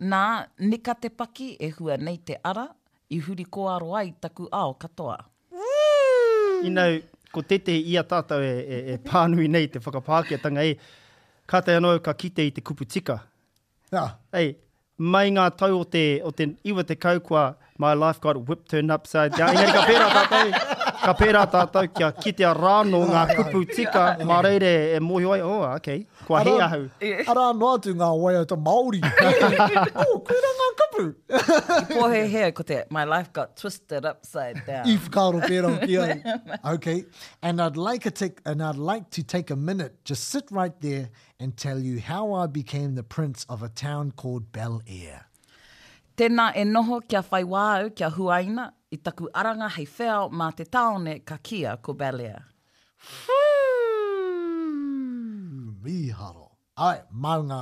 Nā, 0.01 0.47
nika 0.59 0.93
te 1.01 1.07
paki 1.07 1.55
e 1.57 1.69
hua 1.69 1.95
nei 1.97 2.17
te 2.17 2.35
ara, 2.43 2.65
i 3.15 3.21
huri 3.23 3.45
ko 3.49 3.61
aro 3.71 3.95
ai 3.95 4.11
taku 4.21 4.47
ao 4.51 4.73
katoa. 4.77 5.21
Woo! 5.51 6.61
You 6.65 6.69
know, 6.69 7.01
ko 7.31 7.41
tete 7.41 7.69
ia 7.71 8.03
tātou 8.03 8.43
e, 8.43 8.57
e, 8.59 8.93
e 8.93 8.97
pānui 9.07 9.47
nei 9.49 9.67
te 9.71 9.79
whakapākeatanga 9.79 10.65
e, 10.65 10.75
kātai 11.47 11.77
anō 11.79 11.95
ka 12.03 12.11
kite 12.13 12.43
i 12.45 12.49
te 12.51 12.59
kupu 12.61 12.85
tika. 12.85 13.21
Yeah. 13.93 14.15
Hey, 14.33 14.57
mai 14.97 15.29
ngā 15.31 15.47
tau 15.55 15.79
o 15.79 15.83
te, 15.87 16.19
o 16.23 16.31
te 16.31 16.51
iwa 16.67 16.83
te 16.83 16.95
kaukua, 16.99 17.53
my 17.77 17.93
life 17.93 18.19
got 18.19 18.35
whipped 18.49 18.69
turned 18.69 18.91
upside 18.91 19.31
down. 19.39 19.55
Ingeri 19.55 19.77
ka 19.79 19.85
pērā 19.87 20.09
tātou 20.19 20.77
ka 21.01 21.13
pērā 21.17 21.41
tātou 21.53 21.87
kia 21.95 22.09
kite 22.17 22.45
a 22.47 22.51
rāno 22.55 23.01
ngā 23.07 23.23
kupu 23.35 23.63
tika 23.71 24.03
mā 24.27 24.39
reire 24.45 24.71
e 24.97 24.99
mohi 25.03 25.27
wai. 25.29 25.37
Oh, 25.45 25.65
ok. 25.75 25.95
Kua 26.27 26.41
he 26.45 26.53
ahu. 26.65 26.81
E- 26.99 27.13
e- 27.23 27.25
Arā 27.31 27.45
no 27.57 27.71
atu 27.77 27.93
ngā 27.97 28.09
wai 28.23 28.35
o 28.39 28.43
ta 28.49 28.55
Māori. 28.59 28.99
oh, 30.05 30.15
kura 30.27 30.53
ngā 30.59 30.67
kupu. 30.81 31.05
I 31.31 31.79
pōhe 31.93 32.23
hea 32.33 32.51
ko 32.55 32.63
te, 32.63 32.81
my 32.89 33.03
life 33.05 33.31
got 33.33 33.55
twisted 33.57 34.05
upside 34.05 34.61
down. 34.65 34.87
I 34.87 34.97
whakaro 34.97 35.41
pērā 35.45 35.75
ki 35.85 35.99
ai. 36.03 36.39
Ok. 36.73 36.89
And 37.41 37.61
I'd, 37.61 37.77
like 37.77 38.05
a 38.05 38.11
tick, 38.11 38.41
and 38.45 38.61
I'd 38.63 38.75
like 38.77 39.09
to 39.11 39.23
take 39.23 39.51
a 39.51 39.55
minute, 39.55 40.03
just 40.03 40.27
sit 40.29 40.51
right 40.51 40.73
there 40.81 41.09
and 41.39 41.55
tell 41.55 41.79
you 41.79 41.99
how 41.99 42.33
I 42.33 42.47
became 42.47 42.95
the 42.95 43.03
prince 43.03 43.45
of 43.49 43.63
a 43.63 43.69
town 43.69 44.11
called 44.11 44.51
Bel 44.51 44.81
Air. 44.87 45.25
Tēnā 46.17 46.53
e 46.57 46.63
noho 46.67 46.99
kia 47.07 47.21
whaiwā 47.23 47.95
kia 47.95 48.09
huaina, 48.11 48.71
i 48.91 48.97
taku 48.97 49.27
aranga 49.39 49.69
hei 49.75 49.85
whēao 49.85 50.29
mā 50.33 50.51
te 50.57 50.65
taone 50.77 51.17
ka 51.31 51.37
kia 51.43 51.75
ko 51.87 51.93
Balea. 51.93 52.39
Hmm, 52.99 55.75
mīharo. 55.83 56.47
Ai, 56.85 56.97
maunga 57.11 57.61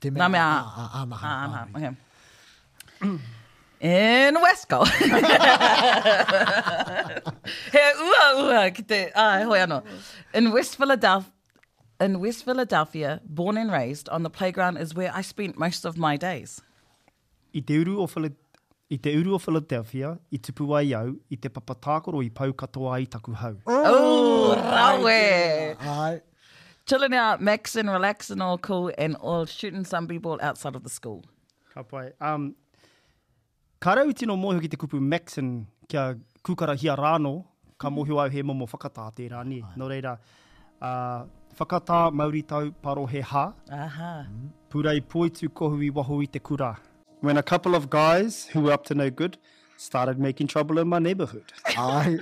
te 0.00 0.10
mea. 0.10 0.20
Nā 0.20 0.28
mea. 0.34 0.44
Ā, 0.44 0.46
ā, 0.68 0.70
ā, 1.08 1.10
ā, 1.48 1.50
ā, 1.88 1.90
In 3.88 4.34
Wesco. 4.42 4.78
He 7.74 7.86
ua 8.04 8.24
ua 8.42 8.62
ki 8.74 8.82
te, 8.92 9.00
ai, 9.14 9.44
hoi 9.46 9.60
ano. 9.62 9.78
In 10.34 10.44
West 10.50 10.74
Philadelphia, 10.76 11.32
In 12.00 12.20
West 12.20 12.44
Philadelphia, 12.44 13.20
born 13.24 13.56
and 13.56 13.70
raised, 13.72 14.08
on 14.08 14.22
the 14.24 14.30
playground 14.30 14.76
is 14.78 14.94
where 14.94 15.12
I 15.14 15.22
spent 15.22 15.58
most 15.58 15.84
of 15.84 15.96
my 15.96 16.16
days. 16.16 16.60
I 17.54 17.60
te 17.60 17.72
uru 17.74 18.00
o 18.02 18.06
Philadelphia? 18.06 18.44
I 18.90 18.96
te 18.98 19.10
uru 19.18 19.34
o 19.36 19.38
Philadelphia, 19.38 20.14
i 20.32 20.38
te 20.38 20.52
ai 20.76 20.92
au, 20.96 21.08
i 21.30 21.36
te 21.36 21.48
papatākoro 21.52 22.22
i 22.24 22.30
pau 22.30 22.52
katoa 22.56 22.94
i 23.02 23.06
taku 23.06 23.32
hau. 23.36 23.56
Oh, 23.66 23.88
oh 23.88 24.54
rawe! 24.54 25.76
Ai. 25.76 26.22
Chilling 26.86 27.12
out, 27.12 27.40
maxing, 27.42 27.84
relaxing, 27.92 28.40
all 28.40 28.56
cool, 28.58 28.90
and 28.96 29.14
all 29.16 29.44
shooting 29.44 29.84
some 29.84 30.06
people 30.08 30.38
outside 30.40 30.74
of 30.74 30.84
the 30.84 30.88
school. 30.88 31.22
Ka 31.74 31.82
pai. 31.82 32.04
Um, 32.18 32.54
ka 33.78 33.92
rau 34.00 34.08
tino 34.16 34.36
mohio 34.36 34.64
ki 34.64 34.70
te 34.72 34.80
kupu 34.80 35.02
maxing 35.12 35.66
kia 35.86 36.16
kukara 36.42 36.74
hia 36.80 36.96
rāno, 36.96 37.34
ka 37.76 37.90
mohio 37.90 38.22
au 38.24 38.28
he 38.36 38.42
momo 38.42 38.66
whakatā 38.74 39.10
tērā 39.20 39.44
ni. 39.52 39.60
Ai. 39.68 39.76
No 39.76 39.92
reira, 39.92 40.16
uh, 40.80 41.26
whakatā 41.60 42.06
mauritau 42.22 42.72
paro 42.80 43.04
he 43.06 43.20
ha, 43.20 43.50
Aha. 43.70 44.12
Mm-hmm. 44.14 44.54
pūrei 44.72 45.02
poitu 45.14 45.52
kohu 45.52 45.84
i 45.84 45.90
waho 46.00 46.22
i 46.24 46.36
te 46.38 46.40
kura 46.40 46.72
when 47.20 47.36
a 47.36 47.42
couple 47.42 47.74
of 47.74 47.90
guys 47.90 48.46
who 48.52 48.60
were 48.62 48.72
up 48.72 48.84
to 48.84 48.94
no 48.94 49.10
good 49.10 49.38
started 49.76 50.18
making 50.18 50.46
trouble 50.46 50.78
in 50.78 50.88
my 50.88 50.98
neighborhood. 50.98 51.52
Ai. 51.76 52.18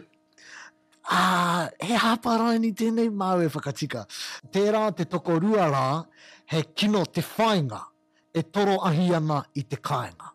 Ah, 1.08 1.68
he 1.80 1.94
hapara 1.94 2.58
ni 2.60 2.72
tēnei 2.72 3.12
mau 3.12 3.38
e 3.40 3.46
whakatika. 3.46 4.06
Tērā 4.54 4.94
te 4.96 5.04
toko 5.04 5.38
rua 5.40 5.68
rā, 5.76 6.06
he 6.46 6.62
kino 6.74 7.04
te 7.04 7.20
whainga 7.20 7.82
e 8.34 8.42
toro 8.42 8.78
ahi 8.90 9.14
ana 9.14 9.44
i 9.54 9.62
te 9.62 9.76
kāinga. 9.76 10.30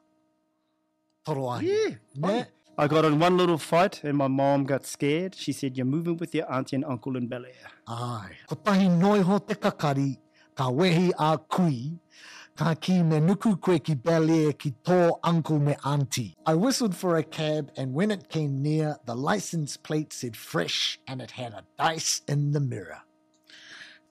Toro 1.25 1.47
ahi. 1.49 1.67
Yeah. 1.69 1.95
Ne? 2.15 2.45
I 2.77 2.87
got 2.87 3.03
in 3.05 3.19
one 3.19 3.35
little 3.37 3.57
fight 3.57 4.01
and 4.03 4.17
my 4.17 4.27
mom 4.29 4.63
got 4.63 4.85
scared. 4.85 5.35
She 5.35 5.51
said, 5.51 5.75
you're 5.75 5.85
moving 5.85 6.17
with 6.17 6.33
your 6.33 6.51
auntie 6.51 6.77
and 6.77 6.85
uncle 6.85 7.17
in 7.17 7.27
Bel 7.27 7.45
Air. 7.45 7.71
Ai. 7.87 8.37
Ko 8.47 8.55
tahi 8.55 8.87
noiho 8.87 9.45
te 9.45 9.55
kakari, 9.55 10.17
ka 10.55 10.69
wehi 10.71 11.11
a 11.19 11.37
kui, 11.37 11.99
ka 12.59 12.75
ki 12.83 12.95
me 13.09 13.17
nuku 13.27 13.51
koe 13.65 13.77
ki 13.79 13.95
Belair 13.95 14.51
ki 14.53 14.73
tō 14.87 15.19
uncle 15.23 15.59
me 15.59 15.75
aunty. 15.83 16.35
I 16.45 16.53
whistled 16.53 16.95
for 16.95 17.15
a 17.17 17.23
cab 17.23 17.71
and 17.77 17.93
when 17.93 18.11
it 18.11 18.29
came 18.29 18.61
near, 18.61 18.97
the 19.05 19.15
license 19.15 19.77
plate 19.77 20.11
said 20.13 20.35
fresh 20.35 20.99
and 21.07 21.21
it 21.21 21.31
had 21.31 21.53
a 21.53 21.63
dice 21.77 22.21
in 22.27 22.51
the 22.51 22.59
mirror. 22.59 23.01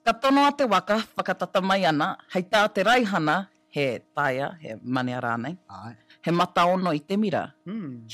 Ka 0.05 0.11
tono 0.17 0.49
te 0.51 0.65
waka, 0.65 1.05
whakatata 1.17 1.61
mai 1.63 1.85
ana, 1.85 2.17
hei 2.33 2.41
tā 2.41 2.65
te 2.73 2.81
raihana, 2.83 3.47
he 3.69 3.99
taia, 4.17 4.57
he 4.59 4.73
manea 4.83 5.21
rānei. 5.21 5.57
Aye 5.69 5.97
he 6.23 6.31
mata 6.31 6.63
ono 6.63 6.91
i 6.91 6.99
te 6.99 7.17
mira. 7.17 7.51
Hmm. 7.65 8.05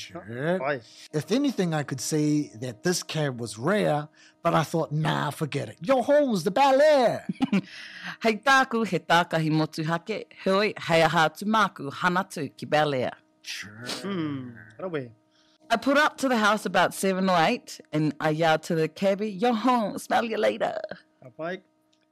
If 1.12 1.30
anything, 1.30 1.74
I 1.74 1.82
could 1.82 2.00
say 2.00 2.50
that 2.60 2.82
this 2.82 3.02
cab 3.02 3.40
was 3.40 3.58
rare, 3.58 4.08
but 4.42 4.54
I 4.54 4.62
thought, 4.62 4.90
nah, 4.92 5.30
forget 5.30 5.68
it. 5.68 5.76
Your 5.82 6.02
home 6.02 6.30
was 6.30 6.44
the 6.44 6.50
ballet. 6.50 6.86
Air. 6.88 7.26
hei 8.24 8.34
tāku, 8.36 8.86
he 8.86 8.98
tākahi 8.98 9.50
motu 9.50 9.84
hake, 9.84 10.26
hoi, 10.44 10.72
hei 10.88 11.02
aha 11.02 11.28
tu 11.28 11.44
māku, 11.44 11.92
hana 11.92 12.26
tu 12.30 12.48
ki 12.48 12.64
Bel 12.66 12.94
Sure. 13.42 13.70
Hmm. 14.02 14.48
I 15.70 15.76
put 15.76 15.98
up 15.98 16.16
to 16.18 16.28
the 16.28 16.36
house 16.36 16.64
about 16.64 16.94
seven 16.94 17.28
or 17.28 17.36
eight, 17.44 17.78
and 17.92 18.14
I 18.20 18.30
yelled 18.30 18.62
to 18.64 18.74
the 18.74 18.88
cabbie, 18.88 19.30
your 19.30 19.52
home, 19.54 19.98
smell 19.98 20.24
you 20.24 20.38
later. 20.38 20.76
Ka 21.22 21.28
pai, 21.36 21.58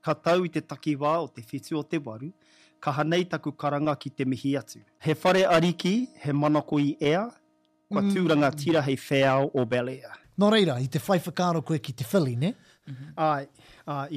ka 0.03 0.13
tau 0.13 0.43
i 0.45 0.49
te 0.49 0.61
takiwā 0.61 1.17
o 1.23 1.27
te 1.29 1.43
whetu 1.43 1.79
o 1.79 1.83
te 1.83 1.99
waru, 1.99 2.33
kaha 2.87 3.05
nei 3.13 3.25
taku 3.33 3.51
karanga 3.63 3.95
ki 4.03 4.11
te 4.19 4.27
mihi 4.33 4.53
atu. 4.61 4.81
He 5.07 5.15
whare 5.23 5.43
ariki, 5.59 5.93
he 6.25 6.33
manako 6.43 6.79
i 6.85 6.93
ea, 7.13 7.25
kwa 7.93 8.03
mm. 8.05 8.13
tūranga 8.15 8.51
tira 8.63 8.83
hei 8.89 8.99
whēau 9.07 9.51
o 9.59 9.65
Belea. 9.75 10.13
Nō 10.39 10.51
reira, 10.53 10.77
i 10.85 10.91
te 10.93 11.01
whai 11.03 11.19
whakaaro 11.25 11.63
koe 11.67 11.81
ki 11.87 11.97
te 12.01 12.07
whili, 12.13 12.37
ne? 12.43 12.53
Mm 12.87 12.95
-hmm. 12.97 13.11
Ai, 13.27 13.49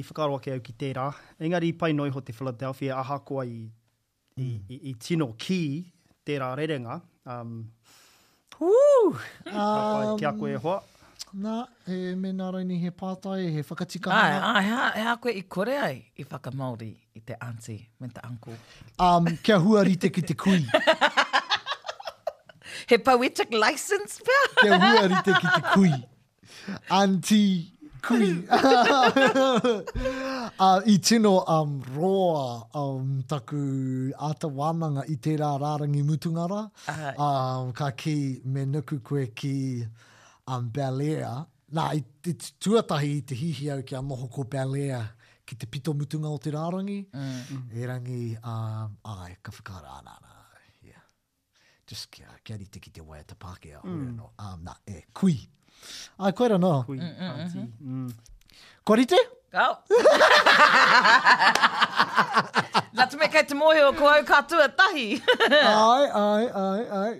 i 0.00 0.04
whakaaro 0.06 0.36
ake 0.38 0.54
au 0.54 0.62
ki 0.66 0.74
tērā. 0.84 1.06
Engari, 1.48 1.72
i 1.72 1.76
pai 1.82 1.92
noi 1.98 2.12
ho 2.16 2.20
te 2.26 2.32
Philadelphia, 2.36 2.98
aha 3.02 3.18
koa 3.30 3.44
i, 3.48 3.56
mm. 3.66 4.46
i, 4.46 4.50
i, 4.76 4.80
i 4.92 4.94
tino 5.06 5.30
ki 5.46 5.60
tērā 6.26 6.52
rerenga. 6.62 7.00
Um, 7.36 7.56
Ooh, 8.68 9.18
Um, 9.50 10.18
kia 10.20 10.30
koe 10.38 10.54
hoa. 10.62 10.82
Nā, 11.34 11.62
e 11.86 12.14
me 12.18 12.32
nā 12.34 12.48
raini 12.54 12.80
he 12.82 12.90
pātai, 12.90 13.50
he 13.54 13.62
whakatika. 13.62 14.10
Ai, 14.10 14.32
ai, 14.48 14.62
ha, 14.66 14.90
he 14.96 15.02
a 15.12 15.16
koe 15.16 15.30
i 15.30 15.42
kore 15.42 15.76
ai 15.78 16.02
i 16.18 16.24
whakamauri 16.24 16.94
i 17.14 17.20
te 17.20 17.34
auntie, 17.40 17.88
me 18.00 18.08
te 18.08 18.20
uncle. 18.24 18.52
Um, 18.98 19.26
kia 19.42 19.58
huari 19.58 19.94
te 20.00 20.10
ki 20.10 20.22
te 20.22 20.34
kui. 20.34 20.64
he 22.88 22.98
poetic 22.98 23.52
license, 23.52 24.20
pa? 24.26 24.40
kia 24.62 24.72
huari 24.82 25.22
te 25.28 25.36
ki 25.38 25.54
te 25.54 25.60
kui. 25.74 25.92
Anti, 26.90 27.72
kui. 28.02 28.44
uh, 28.50 29.82
I 30.58 30.98
tino 31.00 31.44
um, 31.46 31.80
roa 31.94 32.66
um, 32.74 33.22
taku 33.28 34.10
ata 34.20 34.48
wānanga 34.50 35.06
i 35.08 35.14
tērā 35.14 35.54
rārangi 35.62 36.02
mutungara. 36.10 36.64
Uh, 36.88 37.12
ah, 37.16 37.58
um, 37.60 37.70
ka 37.72 37.92
ki 37.92 38.40
me 38.46 38.66
nuku 38.66 38.98
koe 39.00 39.28
ki 39.32 39.56
um, 40.56 40.68
Balea. 40.74 41.38
Nā, 41.70 41.84
i 41.94 42.00
te 42.24 42.32
tuatahi 42.34 43.10
i 43.20 43.22
te 43.30 43.36
hihi 43.38 43.68
au 43.76 43.84
ki 43.86 43.94
a 43.98 44.02
noho 44.02 44.26
ko 44.32 44.44
Balea 44.50 45.02
ki 45.46 45.56
te 45.58 45.66
pito 45.70 45.94
mutunga 45.98 46.30
o 46.34 46.38
te 46.42 46.52
rārangi. 46.54 46.98
Mm. 47.14 47.62
E 47.74 47.86
rangi, 47.86 48.22
um, 48.40 48.90
ai, 49.10 49.32
ka 49.46 49.50
whakara 49.54 49.94
anana. 49.98 50.36
Yeah. 50.86 51.02
Just 51.86 52.10
kia, 52.14 52.28
kia 52.42 52.58
ni 52.58 52.66
te 52.70 52.82
ki 52.82 52.92
te 52.98 53.02
waia 53.06 53.22
te 53.26 53.34
Pākehā. 53.38 53.82
Mm. 53.82 54.12
No. 54.18 54.30
Um, 54.42 54.60
nā, 54.66 54.74
e, 54.90 55.02
kui. 55.14 55.36
Ai, 56.20 56.30
koera 56.36 56.58
no. 56.60 56.74
Kui, 56.88 56.98
mm, 57.00 57.22
mm, 57.24 57.70
mm. 57.80 58.10
Ko 58.84 58.98
rite? 58.98 59.16
Oh. 59.56 59.72
Nā, 62.94 63.08
te 63.10 63.18
me 63.18 63.30
kei 63.32 63.46
te 63.48 63.56
mohi 63.58 63.82
o 63.88 63.90
ko 63.98 64.10
au 64.12 64.22
katua 64.28 64.66
tahi. 64.70 65.06
ai, 65.46 66.10
ai, 66.20 66.46
ai, 66.64 66.86
ai. 67.04 67.10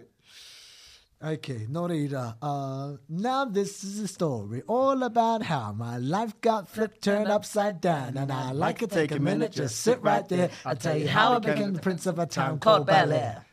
Okay, 1.23 1.67
Norita. 1.71 2.35
Uh, 2.41 2.97
now 3.11 3.45
this 3.45 3.85
is 3.85 3.99
a 4.00 4.09
story 4.09 4.62
all 4.67 5.03
about 5.03 5.43
how 5.43 5.71
my 5.71 5.99
life 5.99 6.33
got 6.41 6.67
flipped, 6.67 7.03
turned 7.03 7.29
upside 7.29 7.79
down, 7.83 8.17
and 8.17 8.33
I 8.33 8.53
like 8.53 8.79
to 8.79 8.87
take 8.87 9.12
a 9.12 9.19
minute, 9.21 9.53
just 9.53 9.81
sit 9.81 10.00
right 10.00 10.27
there. 10.31 10.49
I'll 10.65 10.77
tell 10.77 10.97
you 10.97 11.09
how 11.09 11.35
I 11.35 11.39
became 11.41 11.75
the 11.75 11.81
prince 11.81 12.07
of 12.07 12.19
a 12.19 12.25
town 12.25 12.59
called 12.59 12.87
Bel 12.87 13.12
Air. 13.12 13.45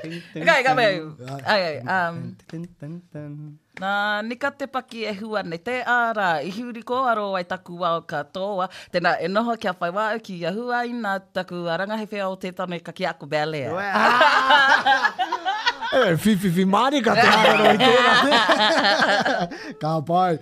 Okay, 0.01 0.61
ka 0.65 0.73
mei. 0.73 0.97
Ai, 1.45 1.61
ai. 1.61 1.77
Um, 1.85 2.33
nā, 3.81 3.93
nika 4.25 4.49
te 4.57 4.65
paki 4.67 5.05
e 5.05 5.13
hua 5.21 5.43
nei 5.45 5.61
te 5.61 5.79
ara, 5.85 6.31
I 6.45 6.49
huri 6.57 6.83
ko 6.89 7.03
aro 7.11 7.27
ai 7.39 7.45
taku 7.45 7.77
wā 7.83 7.93
o 7.99 8.03
katoa. 8.09 8.71
Tēnā 8.95 9.17
e 9.21 9.29
noho 9.29 9.57
kia 9.61 9.75
whai 9.79 9.91
wā 9.93 10.07
ki 10.25 10.39
a 10.49 10.53
hua 10.57 10.83
i 10.89 10.95
nā 10.97 11.19
taku 11.37 11.67
aranga 11.75 12.01
he 12.01 12.09
whea 12.13 12.29
o 12.29 12.35
te 12.47 12.53
tāne 12.53 12.81
ka 12.83 12.93
ki 12.97 13.09
aku 13.13 13.27
bēlea. 13.29 13.75
Eh, 15.91 16.15
e, 16.15 16.17
fi, 16.23 16.37
fi, 16.39 16.49
fi, 16.55 16.63
mārika 16.71 17.17
te 17.19 17.23
ārā 17.27 17.55
roi 17.59 17.79
tēnā. 17.81 18.31
ka 19.83 19.97
pai. 19.99 19.99
Ka 19.99 19.99
pai. 20.07 20.35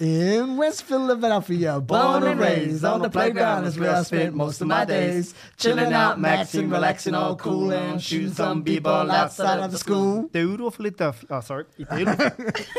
In 0.00 0.56
West 0.56 0.84
Philadelphia, 0.88 1.76
born 1.78 2.22
and 2.24 2.40
raised 2.40 2.86
on 2.88 3.02
the 3.02 3.10
playground 3.10 3.66
is 3.68 3.78
where 3.78 3.92
I 3.96 4.02
spent 4.02 4.34
most 4.34 4.62
of 4.62 4.66
my 4.66 4.86
days. 4.86 5.34
Chilling 5.58 5.92
out, 5.92 6.18
maxing, 6.18 6.72
relaxing, 6.72 7.14
all 7.14 7.36
cool 7.36 7.70
and 7.70 8.00
shooting 8.02 8.32
some 8.32 8.62
b-ball 8.62 9.10
outside 9.10 9.60
of 9.60 9.70
the 9.70 9.76
school. 9.76 10.30
The 10.32 10.40
Udo 10.40 10.70
Philadelphia. 10.70 11.26
Oh, 11.28 11.40
sorry. 11.40 11.66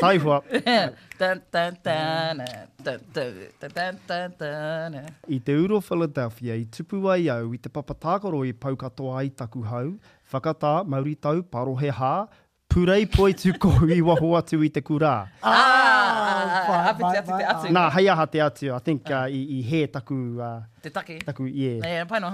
Hi, 0.01 0.17
what? 0.17 0.45
Yeah. 0.65 0.89
I 5.29 5.37
te 5.45 5.53
uro 5.53 5.77
Philadelphia, 5.89 6.55
i 6.55 6.65
tupu 6.65 7.05
ai 7.07 7.29
au, 7.29 7.51
i 7.53 7.57
te 7.57 7.69
papatākoro 7.69 8.41
i 8.49 8.51
pau 8.53 8.73
i 9.13 9.27
taku 9.27 9.61
hau, 9.61 9.93
whakata, 10.33 10.83
mauri 10.87 11.13
tau, 11.13 11.43
parohe 11.43 11.91
hā, 11.91 12.27
purei 12.73 13.05
poi 13.05 13.33
tu 13.35 13.51
ko 13.59 13.69
i 13.87 13.99
waho 14.01 14.35
atu 14.37 14.63
i 14.63 14.69
te 14.69 14.81
kura. 14.81 15.27
Ah, 15.43 15.51
ah, 15.51 16.83
hape 16.87 17.01
te 17.11 17.17
atu 17.19 17.31
te 17.35 17.45
atu. 17.51 17.71
Nā, 17.75 17.83
hei 17.95 18.07
aha 18.09 18.25
te 18.31 18.39
atu, 18.41 18.69
I 18.71 18.79
think 18.85 19.11
uh, 19.11 19.25
i, 19.27 19.41
i 19.59 19.61
he 19.71 19.81
taku... 19.91 20.15
Uh, 20.39 20.61
te 20.81 20.89
take. 20.89 21.17
Taku, 21.25 21.45
yeah. 21.45 21.81
Yeah, 21.83 22.05
paino 22.05 22.27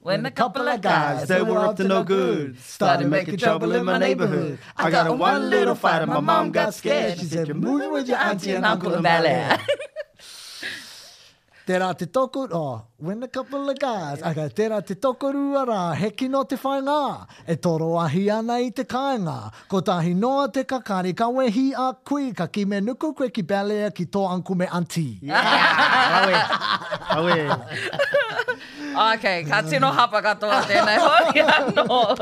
When, 0.00 0.22
When 0.22 0.26
a 0.26 0.30
couple, 0.30 0.66
of 0.68 0.80
guys, 0.80 1.28
they 1.28 1.42
were 1.42 1.58
up 1.58 1.76
to 1.76 1.84
no 1.84 2.04
good. 2.04 2.58
Started 2.60 3.08
making 3.10 3.36
trouble 3.38 3.72
in 3.74 3.84
my 3.84 3.98
neighborhood. 3.98 4.58
I 4.76 4.90
got 4.90 5.08
a 5.08 5.12
one 5.12 5.50
little 5.50 5.74
fight 5.74 6.02
and 6.02 6.10
my 6.10 6.20
mom 6.20 6.52
got 6.52 6.72
scared. 6.72 7.18
She 7.18 7.26
said, 7.26 7.48
you're 7.48 7.56
moving 7.56 7.92
with 7.92 8.08
your 8.08 8.16
auntie 8.18 8.52
and 8.54 8.64
uncle 8.64 8.94
and 8.94 9.02
ballet. 9.02 9.56
Tērā 11.70 11.88
te 11.94 12.06
toko, 12.10 12.48
oh, 12.50 12.82
when 12.98 13.22
a 13.22 13.28
couple 13.28 13.70
of 13.70 13.78
guys. 13.78 14.18
Okay, 14.26 14.48
tērā 14.58 14.80
te 14.88 14.96
toko 14.98 15.28
rūara, 15.34 15.92
heki 15.94 16.26
no 16.28 16.40
te 16.50 16.56
whaingā. 16.58 17.28
E 17.46 17.54
toro 17.62 17.92
ahi 18.02 18.24
ana 18.34 18.56
i 18.64 18.72
te 18.74 18.82
kāinga. 18.90 19.36
Ko 19.70 19.78
tahi 19.86 20.10
noa 20.18 20.48
te 20.50 20.64
kakari, 20.66 21.14
ka 21.14 21.28
wehi 21.30 21.68
a 21.78 21.92
kui, 22.04 22.32
ka 22.34 22.48
ki 22.50 22.64
me 22.72 22.80
nuku 22.82 23.12
koe 23.20 23.30
ki 23.30 23.44
balea 23.54 23.92
ki 23.94 24.08
tō 24.10 24.24
anku 24.32 24.56
me 24.58 24.66
anti. 24.66 25.06
Yeah. 25.22 25.70
Awe. 26.26 26.42
Awe. 27.20 27.66
Okay, 28.90 29.44
ka 29.46 29.62
tino 29.62 29.86
hapa 29.94 30.18
katoa 30.22 30.62
tēnei 30.66 30.98
hoi 30.98 31.30
anō. 31.54 32.20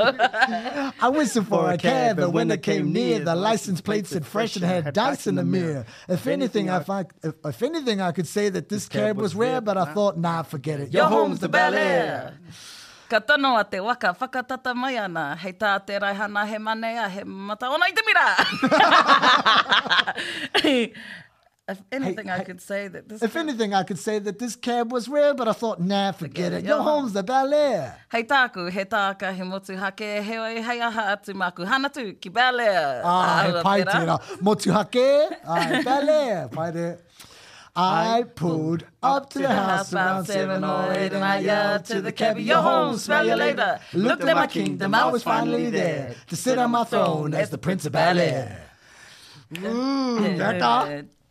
I 1.01 1.09
whistled 1.09 1.47
for, 1.49 1.63
for 1.65 1.71
a 1.73 1.77
cab, 1.77 2.15
but 2.17 2.29
when 2.29 2.51
it 2.51 2.61
came 2.61 2.93
near, 2.93 3.17
the 3.19 3.33
license 3.35 3.81
plate 3.81 4.05
said 4.05 4.23
fresh 4.25 4.55
and 4.55 4.63
had 4.65 4.93
dice 4.93 5.25
in 5.25 5.33
the 5.35 5.43
mirror. 5.43 5.83
If 6.07 6.27
anything, 6.27 6.69
I, 6.69 6.79
find, 6.81 7.07
if, 7.23 7.63
anything, 7.63 7.99
I 8.01 8.11
could 8.11 8.27
say 8.27 8.49
that 8.49 8.67
this 8.69 8.87
cab 8.87 9.17
was, 9.17 9.33
rare, 9.35 9.61
but 9.61 9.77
I 9.77 9.85
thought, 9.93 10.17
nah, 10.17 10.43
forget 10.43 10.79
it. 10.79 10.93
Your, 10.93 11.05
home's 11.05 11.39
the 11.39 11.49
Bel 11.49 11.73
Air. 11.73 12.37
Ka 13.09 13.19
tono 13.19 13.55
a 13.57 13.63
te 13.63 13.79
waka 13.79 14.13
whakatata 14.13 14.75
mai 14.75 14.95
ana, 14.97 15.35
hei 15.39 15.53
tā 15.53 15.79
te 15.83 15.97
raihana 15.97 16.45
he 16.47 16.59
manea, 16.61 17.09
he 17.09 17.23
mata 17.25 17.65
ona 17.67 17.85
i 17.89 17.93
te 17.93 18.03
mira. 20.85 20.93
If 21.69 21.79
anything, 21.91 22.25
hey, 22.25 22.31
I 22.31 22.37
hey, 22.39 22.43
could 22.45 22.61
say 22.61 22.87
that 22.87 23.07
this. 23.07 23.21
If 23.21 23.33
cab- 23.33 23.41
anything, 23.47 23.73
I 23.75 23.83
could 23.83 23.99
say 23.99 24.17
that 24.17 24.39
this 24.39 24.55
cab 24.55 24.91
was 24.91 25.07
rare, 25.07 25.35
but 25.35 25.47
I 25.47 25.51
thought, 25.51 25.79
nah, 25.79 26.11
forget, 26.13 26.47
forget 26.47 26.53
it. 26.53 26.65
Your 26.65 26.81
home's 26.81 27.13
the 27.13 27.21
Bel 27.21 27.53
Air. 27.53 27.95
Hei 28.11 28.23
tāku, 28.23 28.71
he 28.71 28.83
tāka, 28.85 29.31
he 29.35 29.43
motu 29.43 29.77
hake, 29.77 30.23
he 30.23 30.35
oi 30.45 30.63
hei 30.63 30.79
aha 30.81 31.15
atu 31.15 31.33
maku 31.35 31.67
hana 31.67 31.89
tu 31.89 32.13
ki 32.13 32.29
Bel 32.29 32.59
Air. 32.59 33.01
Ah, 33.05 33.43
he 33.53 33.61
pai 33.61 33.81
tērā. 33.83 34.17
Motu 34.41 34.71
hake, 34.73 35.37
ai 35.47 35.83
Bel 35.83 36.09
Air. 36.09 36.47
Pai 36.47 36.71
te. 36.71 36.87
I 37.75 38.23
pulled 38.35 38.83
up 39.03 39.29
to 39.29 39.37
the 39.39 39.47
house 39.47 39.93
around 39.93 40.25
seven 40.25 40.63
or 40.63 40.91
eight, 40.91 41.13
and 41.13 41.23
I 41.23 41.39
yelled 41.51 41.85
to 41.85 42.01
the 42.01 42.11
cabby, 42.11 42.41
"Your 42.43 42.63
home, 42.63 42.97
smell 42.97 43.27
you 43.27 43.35
later." 43.35 43.79
Looked 43.93 44.23
at 44.23 44.35
my 44.35 44.47
kingdom, 44.47 44.95
I 44.95 45.05
was 45.05 45.21
finally 45.21 45.69
there 45.69 46.15
to 46.31 46.35
sit 46.35 46.57
on 46.57 46.71
my 46.71 46.83
throne 46.83 47.35
as 47.35 47.51
the 47.51 47.59
Prince 47.59 47.85
of 47.85 47.91
Bel 47.91 48.17
Air. 48.19 48.65
Ooh, 49.65 50.37
that 50.37 50.61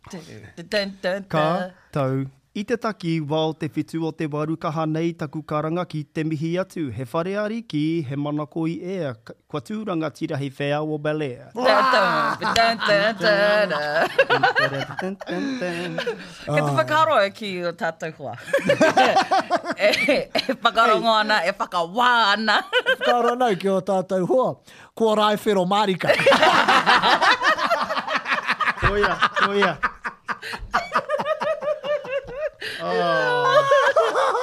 Kātou 0.09 2.25
I 2.59 2.63
te 2.65 2.75
taki, 2.81 3.21
wāo 3.21 3.53
te 3.53 3.69
whitu 3.71 4.01
o 4.03 4.09
te 4.11 4.25
waru 4.27 4.55
kaha 4.59 4.83
nei 4.89 5.11
taku 5.15 5.43
karanga 5.47 5.83
ki 5.87 5.99
te 6.03 6.23
mihi 6.25 6.55
atu, 6.63 6.87
he 6.91 7.05
whare 7.05 7.59
ki 7.71 8.01
he 8.01 8.15
mana 8.17 8.45
koi 8.47 8.71
e, 8.81 9.13
kua 9.47 9.61
tūranga 9.61 10.09
tira 10.11 10.35
hei 10.41 10.49
whea 10.57 10.81
o 10.81 10.97
balea. 10.97 11.51
Ke 11.53 11.61
te 16.49 16.55
whakaro 16.57 17.23
e 17.23 17.29
ki 17.37 17.53
o 17.69 17.73
tātou 17.77 18.13
hua. 18.17 18.35
E, 19.79 19.95
e 20.35 20.51
whakarongo 20.59 21.07
ana, 21.07 21.37
e 21.47 21.51
whakawā 21.55 22.07
ana. 22.33 22.57
Whakaro 22.99 23.31
nei 23.39 23.55
ki 23.55 23.69
o 23.71 23.77
tātou 23.85 24.25
hua, 24.27 24.49
kua 24.93 25.13
rai 25.15 25.37
whero 25.39 25.63
marika. 25.65 26.09
Toia, 28.89 29.13
toia. 29.45 29.73
Oh. 32.81 32.85
Ah. 32.85 33.59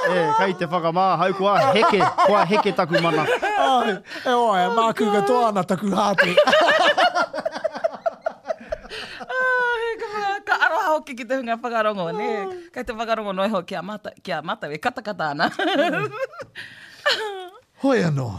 e, 0.07 0.15
eh, 0.19 0.27
kai 0.39 0.53
te 0.61 0.67
whakamā, 0.71 1.07
hau 1.19 1.33
kua 1.35 1.55
heke, 1.75 1.99
kua 2.21 2.45
heke 2.47 2.71
taku 2.79 3.01
mana. 3.03 3.27
Ai, 3.59 3.97
e 4.23 4.31
oi, 4.31 4.61
oh, 4.71 4.75
māku 4.79 5.09
ga 5.11 5.23
toa 5.27 5.49
ana 5.51 5.65
taku 5.65 5.91
ah, 5.91 6.15
aroha 10.67 10.89
hoki 10.97 11.13
ki 11.19 11.25
te 11.25 11.39
hunga 11.41 11.59
whakarongo, 11.61 12.11
oh. 12.11 12.13
ne? 12.15 12.31
Kei 12.73 12.85
te 12.85 12.95
whakarongo 12.97 13.33
noi 13.35 13.51
ho 13.53 13.63
ki 13.67 13.77
a 13.83 13.83
mata, 13.83 14.15
ki 14.23 14.37
a 14.39 14.43
mata 14.43 14.69
we 14.71 14.79
katakata 14.79 15.33
ana. 15.35 15.51
Hoi 17.83 17.99
anō. 18.11 18.31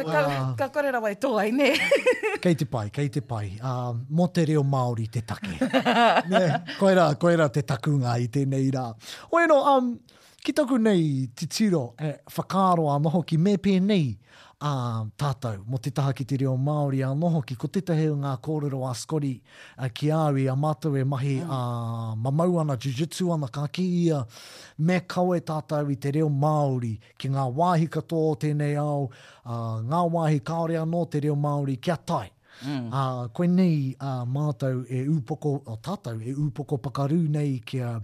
Wow. 0.00 0.56
Ka, 0.56 0.68
ka 0.68 0.68
kore 0.72 0.88
rawa 0.90 1.10
e 1.10 1.18
tōai, 1.20 1.52
ne? 1.52 1.72
kei 2.44 2.54
te 2.56 2.64
pai, 2.66 2.88
kei 2.90 3.08
te 3.12 3.20
pai. 3.20 3.58
Uh, 3.60 3.92
mo 4.08 4.28
te 4.32 4.44
reo 4.48 4.62
Māori 4.64 5.08
te 5.12 5.22
take. 5.28 5.58
ne, 6.32 6.42
koera, 6.78 7.10
koera 7.20 7.48
te 7.52 7.64
takunga 7.68 8.14
i 8.22 8.28
tēnei 8.32 8.70
rā. 8.72 8.88
Oeno, 9.36 9.58
um, 9.74 9.92
ki 10.42 10.54
tōku 10.56 10.80
nei 10.80 11.28
te 11.36 11.46
tiro 11.50 11.92
e 12.00 12.14
whakaaro 12.32 12.88
a 12.94 12.98
noho 13.04 13.22
ki 13.26 13.38
me 13.38 13.56
pēnei 13.62 14.10
a 14.62 14.70
uh, 15.02 15.04
tātou 15.18 15.58
mo 15.66 15.78
te 15.82 15.90
taha 15.90 16.12
ki 16.14 16.24
te 16.28 16.36
reo 16.42 16.52
Māori 16.60 17.00
a 17.02 17.10
noho 17.18 17.40
ki 17.46 17.56
ko 17.58 17.68
tetehe 17.76 18.10
ngā 18.18 18.32
kōrero 18.46 18.84
a 18.86 18.92
Skori 18.98 19.32
uh, 19.42 19.88
ki 19.90 20.10
āwi 20.14 20.44
a 20.50 20.54
mātou 20.64 20.94
e 20.98 21.02
mahi 21.02 21.34
a 21.42 21.58
mamau 22.26 22.60
ana 22.62 22.76
jujutsu 22.76 23.32
ana 23.34 23.48
ka 23.58 23.64
ki 23.66 23.86
ia 24.04 24.20
me 24.78 25.00
kawe 25.00 25.40
tātou 25.52 25.90
i 25.90 25.96
te 26.06 26.14
reo 26.18 26.30
Māori 26.36 26.94
ki 27.18 27.32
ngā 27.34 27.48
wāhi 27.58 27.90
katoa 27.96 28.36
o 28.36 28.36
tēnei 28.46 28.78
au 28.84 29.08
uh, 29.08 29.82
ngā 29.88 30.04
wāhi 30.16 30.40
kāore 30.52 30.78
anō 30.84 31.02
te 31.16 31.24
reo 31.26 31.36
Māori 31.48 31.76
kia 31.82 31.98
tai 32.14 32.28
Mm. 32.60 32.92
Uh, 32.94 33.24
koe 33.34 33.46
nei 33.50 33.94
uh, 33.98 34.22
mātou 34.28 34.84
e 34.86 35.02
upoko, 35.10 35.56
o 35.66 35.76
tātou 35.82 36.20
e 36.22 36.34
upoko 36.38 36.78
pakaru 36.82 37.16
nei 37.34 37.56
kia, 37.66 37.96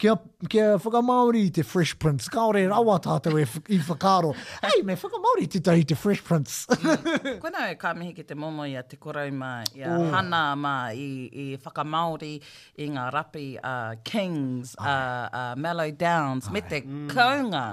kia, 0.00 0.14
kia 0.48 0.78
whakamaori 0.80 1.42
te 1.54 1.64
Fresh 1.66 1.96
Prince. 2.00 2.30
Kaore 2.32 2.62
rawa 2.70 2.96
tātou 3.04 3.38
e 3.42 3.44
i 3.76 3.80
whakaro. 3.84 4.30
Hei, 4.62 4.80
me 4.88 4.96
whakamaori 4.96 5.48
te 5.52 5.60
tahi 5.60 5.84
te 5.90 5.98
Fresh 5.98 6.22
Prince. 6.24 6.64
mm. 6.78 7.40
Koe 7.42 7.52
nei 7.56 7.74
ka 7.80 7.92
mihi 7.98 8.14
ki 8.16 8.24
te 8.30 8.38
momo 8.38 8.64
i 8.68 8.76
a 8.80 8.84
te 8.84 8.96
korau 8.96 9.28
ma 9.36 9.58
i 9.74 9.84
a 9.84 9.92
oh. 9.96 10.06
hana 10.14 10.44
ma 10.56 10.76
i, 10.96 11.10
i 11.28 11.46
whakamaori 11.66 12.32
i 12.80 12.88
ngā 12.96 13.10
rapi 13.14 13.48
uh, 13.62 13.98
Kings, 14.04 14.74
uh, 14.80 14.86
uh, 15.28 15.52
Mellow 15.58 15.90
Downs, 15.92 16.48
Ai. 16.48 16.56
me 16.60 16.64
te 16.64 16.80
mm. 16.84 17.10
kaunga 17.12 17.66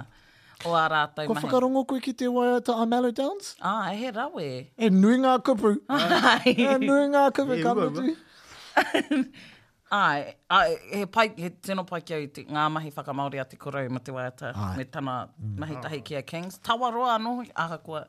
o 0.66 0.74
a 0.76 0.86
rātou 0.90 1.28
mahi. 1.28 1.34
Ko 1.34 1.40
whakarongo 1.40 1.84
koe 1.88 2.00
ki 2.04 2.14
te 2.22 2.28
wai 2.36 2.48
ata 2.58 2.74
a 2.84 2.86
Mallow 2.86 3.12
Downs? 3.12 3.56
Ah, 3.62 3.90
he 4.02 4.12
rawe. 4.12 4.44
E 4.44 4.90
nui 4.90 5.18
ngā 5.26 5.38
kupu. 5.50 5.76
Ai. 5.98 6.54
e 6.54 6.76
nui 6.84 7.08
ngā 7.16 7.24
kupu, 7.40 7.58
e 7.60 7.66
ka 7.68 7.74
mutu. 7.80 8.16
ai, 9.94 10.34
he, 10.92 11.06
pai, 11.06 11.28
he 11.38 11.50
tino 11.62 11.84
pai 11.90 12.02
kia 12.02 12.18
i 12.24 12.28
te 12.36 12.46
ngā 12.48 12.66
mahi 12.78 12.92
whakamauri 12.96 13.42
a 13.42 13.46
te 13.50 13.60
korau 13.64 13.86
ma 13.94 14.02
te 14.04 14.12
wai 14.16 14.26
ata 14.32 14.50
me 14.78 14.84
tana 14.90 15.18
mm. 15.30 15.60
mahi 15.64 15.78
tahi 15.88 16.00
ki 16.12 16.18
a 16.22 16.22
Kings. 16.36 16.58
Tawa 16.70 16.92
roa 16.94 17.18
anō, 17.20 17.34
aha 17.66 17.78
kua, 17.78 18.06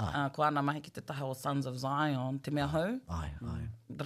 uh, 0.00 0.28
ko 0.36 0.42
ana 0.50 0.62
mahi 0.70 0.80
ki 0.84 0.98
te 0.98 1.06
taha 1.12 1.24
o 1.30 1.38
Sons 1.44 1.64
of 1.70 1.78
Zion, 1.86 2.40
te 2.40 2.50
mea 2.50 2.66
hau. 2.76 2.98
Ai, 3.20 3.28
ai. 3.54 3.62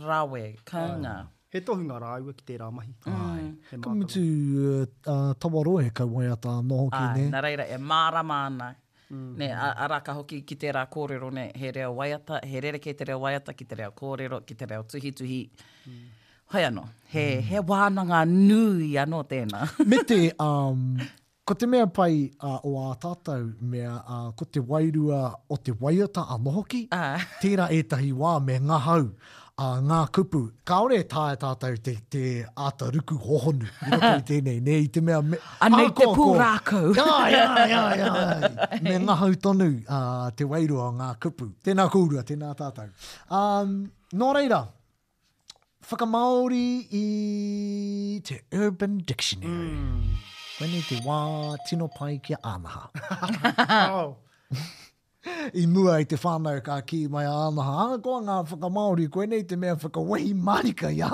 Rawe, 0.07 0.45
kaunga. 0.65 1.17
Ai 1.25 1.36
he 1.57 1.65
tohu 1.67 1.83
ngā 1.89 1.99
rāua 2.03 2.35
ki 2.37 2.45
tērā 2.53 2.67
mahi. 2.73 2.91
Mm. 3.07 3.23
Ai. 3.27 3.79
Kami 3.85 4.09
tu 4.11 4.23
uh, 4.23 4.83
uh, 5.05 5.31
tawaro 5.43 5.79
e 5.83 5.91
kau 5.97 6.09
mai 6.17 6.29
ata 6.33 6.59
no 6.65 6.83
hoki 6.85 7.05
ne. 7.19 7.25
Ai, 7.29 7.31
nā 7.35 7.43
reira, 7.47 7.67
e 7.69 7.79
māra 7.93 8.23
māna. 8.31 8.73
Mm. 9.09 9.27
Ne, 9.41 9.49
arā 9.87 10.01
ka 10.05 10.15
hoki 10.19 10.41
ki 10.47 10.57
tērā 10.65 10.83
kōrero 10.93 11.29
ne, 11.33 11.49
he 11.55 11.71
reo 11.73 11.93
waiata, 12.01 12.41
he 12.45 12.59
rere 12.63 12.81
ke 12.83 12.95
te 12.99 13.07
reo 13.11 13.21
waiata, 13.23 13.55
ki 13.57 13.69
te 13.71 13.79
reo 13.81 13.93
kōrero, 14.01 14.41
ki 14.49 14.57
te 14.59 14.67
reo 14.73 14.83
tuhi 14.93 15.13
tuhi. 15.21 15.39
Mm. 15.91 16.01
Hoi 16.55 16.63
anō, 16.69 16.83
he, 17.15 17.27
mm. 17.37 17.47
he 17.53 17.63
wānanga 17.71 18.25
nui 18.31 18.91
anō 19.01 19.23
tēnā. 19.31 19.63
Me 19.93 20.03
te, 20.11 20.21
um, 20.43 20.99
ko 21.47 21.55
te 21.55 21.71
mea 21.71 21.87
pai 21.97 22.11
uh, 22.41 22.59
o 22.67 22.75
ā 22.89 22.99
tātou 23.03 23.47
mea, 23.73 23.95
uh, 24.05 24.29
ko 24.39 24.47
te 24.51 24.63
wairua 24.73 25.23
o 25.55 25.59
te 25.59 25.75
waiata 25.81 26.27
a 26.35 26.39
noho 26.43 26.61
hoki, 26.65 26.85
ah. 26.95 27.15
tērā 27.43 27.71
ētahi 27.81 28.13
wā 28.21 28.37
me 28.51 28.59
ngā 28.67 28.83
hau 28.91 29.07
a 29.59 29.67
ngā 29.81 29.99
kupu. 30.13 30.41
Kaore 30.69 30.99
tāe 31.09 31.37
tātou 31.41 31.79
te, 31.81 31.95
te 32.13 32.45
ataruku 32.67 33.17
hohonu. 33.17 33.69
I 33.87 33.91
roto 33.95 34.11
i 34.19 34.23
tēnei, 34.29 34.59
ne 34.61 34.75
i 34.85 34.89
te 34.93 35.01
mea... 35.01 35.23
Me, 35.25 35.39
a 35.65 35.71
nei 35.73 35.87
te 35.97 36.05
pūrākau. 36.13 36.91
Ia, 36.93 37.15
ia, 37.33 37.47
ia, 37.63 37.81
ia. 37.97 38.81
Me 38.85 38.99
ngahau 39.07 39.39
tonu 39.41 39.71
uh, 39.87 40.29
te 40.37 40.45
weirua 40.45 40.91
o 40.91 40.93
ngā 41.01 41.09
kupu. 41.25 41.49
Tēnā 41.65 41.89
kūrua, 41.93 42.25
tēnā 42.29 42.53
tātou. 42.59 42.91
Um, 43.33 43.73
nō 44.21 44.29
reira, 44.37 44.61
whakamaori 45.89 46.67
i 47.01 47.07
te 48.29 48.43
Urban 48.61 49.01
Dictionary. 49.09 49.73
Mm. 49.73 50.25
Wene 50.61 50.85
te 50.89 51.01
wā 51.05 51.19
tino 51.69 51.89
pai 51.97 52.19
kia 52.25 52.43
āmaha. 52.49 52.91
oh 54.05 54.59
i 55.55 55.67
mua 55.67 56.01
i 56.01 56.07
te 56.09 56.17
whānau 56.21 56.61
ka 56.67 56.77
ki 56.89 57.01
mai 57.15 57.25
ana 57.27 57.65
ha 57.69 57.87
ko 58.07 58.19
nga 58.27 58.37
whaka 58.51 58.71
maori 58.79 59.07
ko 59.17 59.25
nei 59.33 59.43
te 59.51 59.57
mea 59.63 59.77
whaka 59.83 60.03
wehi 60.13 60.33
manika 60.49 60.91
ia 60.97 61.09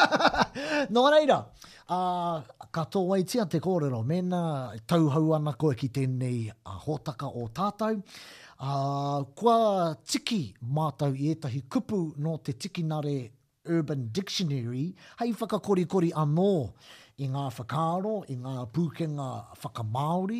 no 0.96 1.04
reira 1.14 1.38
a 1.40 2.00
uh, 2.00 2.36
ka 2.76 2.84
tō 2.94 3.02
wai 3.10 3.20
tia 3.32 3.44
te 3.52 3.58
kōrero 3.64 4.02
mena 4.12 4.42
tau 4.92 5.08
hau 5.16 5.32
ana 5.38 5.52
koe 5.64 5.74
ki 5.80 5.88
tēnei 5.98 6.44
a 6.48 6.76
hōtaka 6.86 7.32
o 7.42 7.48
tātou 7.60 7.98
a 7.98 8.00
uh, 8.00 9.18
kua 9.40 9.56
tiki 10.12 10.40
mātou 10.80 11.16
i 11.24 11.32
etahi 11.34 11.64
kupu 11.68 12.00
no 12.28 12.38
te 12.38 12.56
nare 12.94 13.18
Urban 13.68 14.06
Dictionary 14.16 14.86
hei 15.20 15.32
whakakorikori 15.36 16.12
anō 16.24 16.50
i 17.20 17.28
ngā 17.28 17.42
whakaaro, 17.52 18.12
i 18.32 18.36
ngā 18.40 18.52
pūkenga 18.74 19.26
whakamaori, 19.60 20.38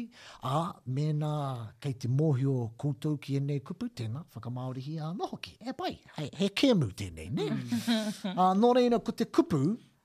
a 0.50 0.60
mēnā 0.96 1.32
kei 1.84 1.92
te 1.92 2.08
mohi 2.08 2.46
o 2.48 2.54
koutou 2.80 3.18
ki 3.20 3.36
enei 3.40 3.60
kupu 3.64 3.90
tēnā 4.00 4.22
whakamaori 4.34 4.84
hi 4.86 4.94
a 5.02 5.10
noho 5.16 5.36
ki. 5.44 5.54
E 5.68 5.74
pai, 5.76 5.92
he 6.40 6.48
kēmu 6.62 6.88
tēnei, 6.96 7.28
ne? 7.36 7.50
uh, 7.50 8.48
nō 8.56 8.72
reina, 8.78 9.00
ko 9.04 9.12
te 9.12 9.26
kupu, 9.28 9.60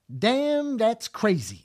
damn, 0.10 0.76
that's 0.82 1.08
crazy, 1.08 1.62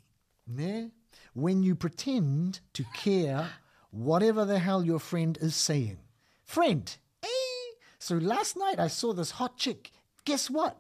ne? 0.47 0.89
When 1.35 1.63
you 1.65 1.75
pretend 1.75 2.61
to 2.75 2.85
care 2.95 3.49
whatever 3.91 4.45
the 4.45 4.59
hell 4.61 4.85
your 4.85 5.01
friend 5.01 5.39
is 5.41 5.55
saying. 5.57 5.99
Friend, 6.45 6.97
eh? 7.23 7.71
So 7.99 8.17
last 8.17 8.57
night 8.57 8.79
I 8.79 8.87
saw 8.89 9.13
this 9.13 9.33
hot 9.33 9.57
chick. 9.57 9.91
Guess 10.25 10.51
what? 10.51 10.79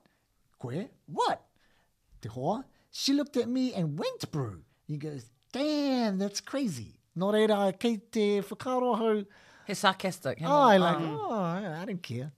Koe, 0.58 0.88
what? 1.06 1.42
Te 2.20 2.28
hoa? 2.28 2.64
she 2.90 3.12
looked 3.12 3.36
at 3.36 3.48
me 3.48 3.72
and 3.74 3.98
went 3.98 4.30
bro 4.30 4.56
you 4.88 4.96
goes, 4.98 5.30
damn, 5.52 6.18
that's 6.18 6.40
crazy. 6.40 6.98
Nō 7.16 7.30
reira, 7.32 7.70
kei 7.78 7.98
te 8.10 8.40
whakaro 8.42 8.96
hau. 8.98 9.24
He's 9.64 9.78
sarcastic. 9.78 10.40
He 10.40 10.44
oh, 10.44 10.48
I 10.50 10.78
like, 10.78 10.96
oh, 10.98 11.30
I 11.30 11.84
don't 11.86 12.02
care. 12.02 12.32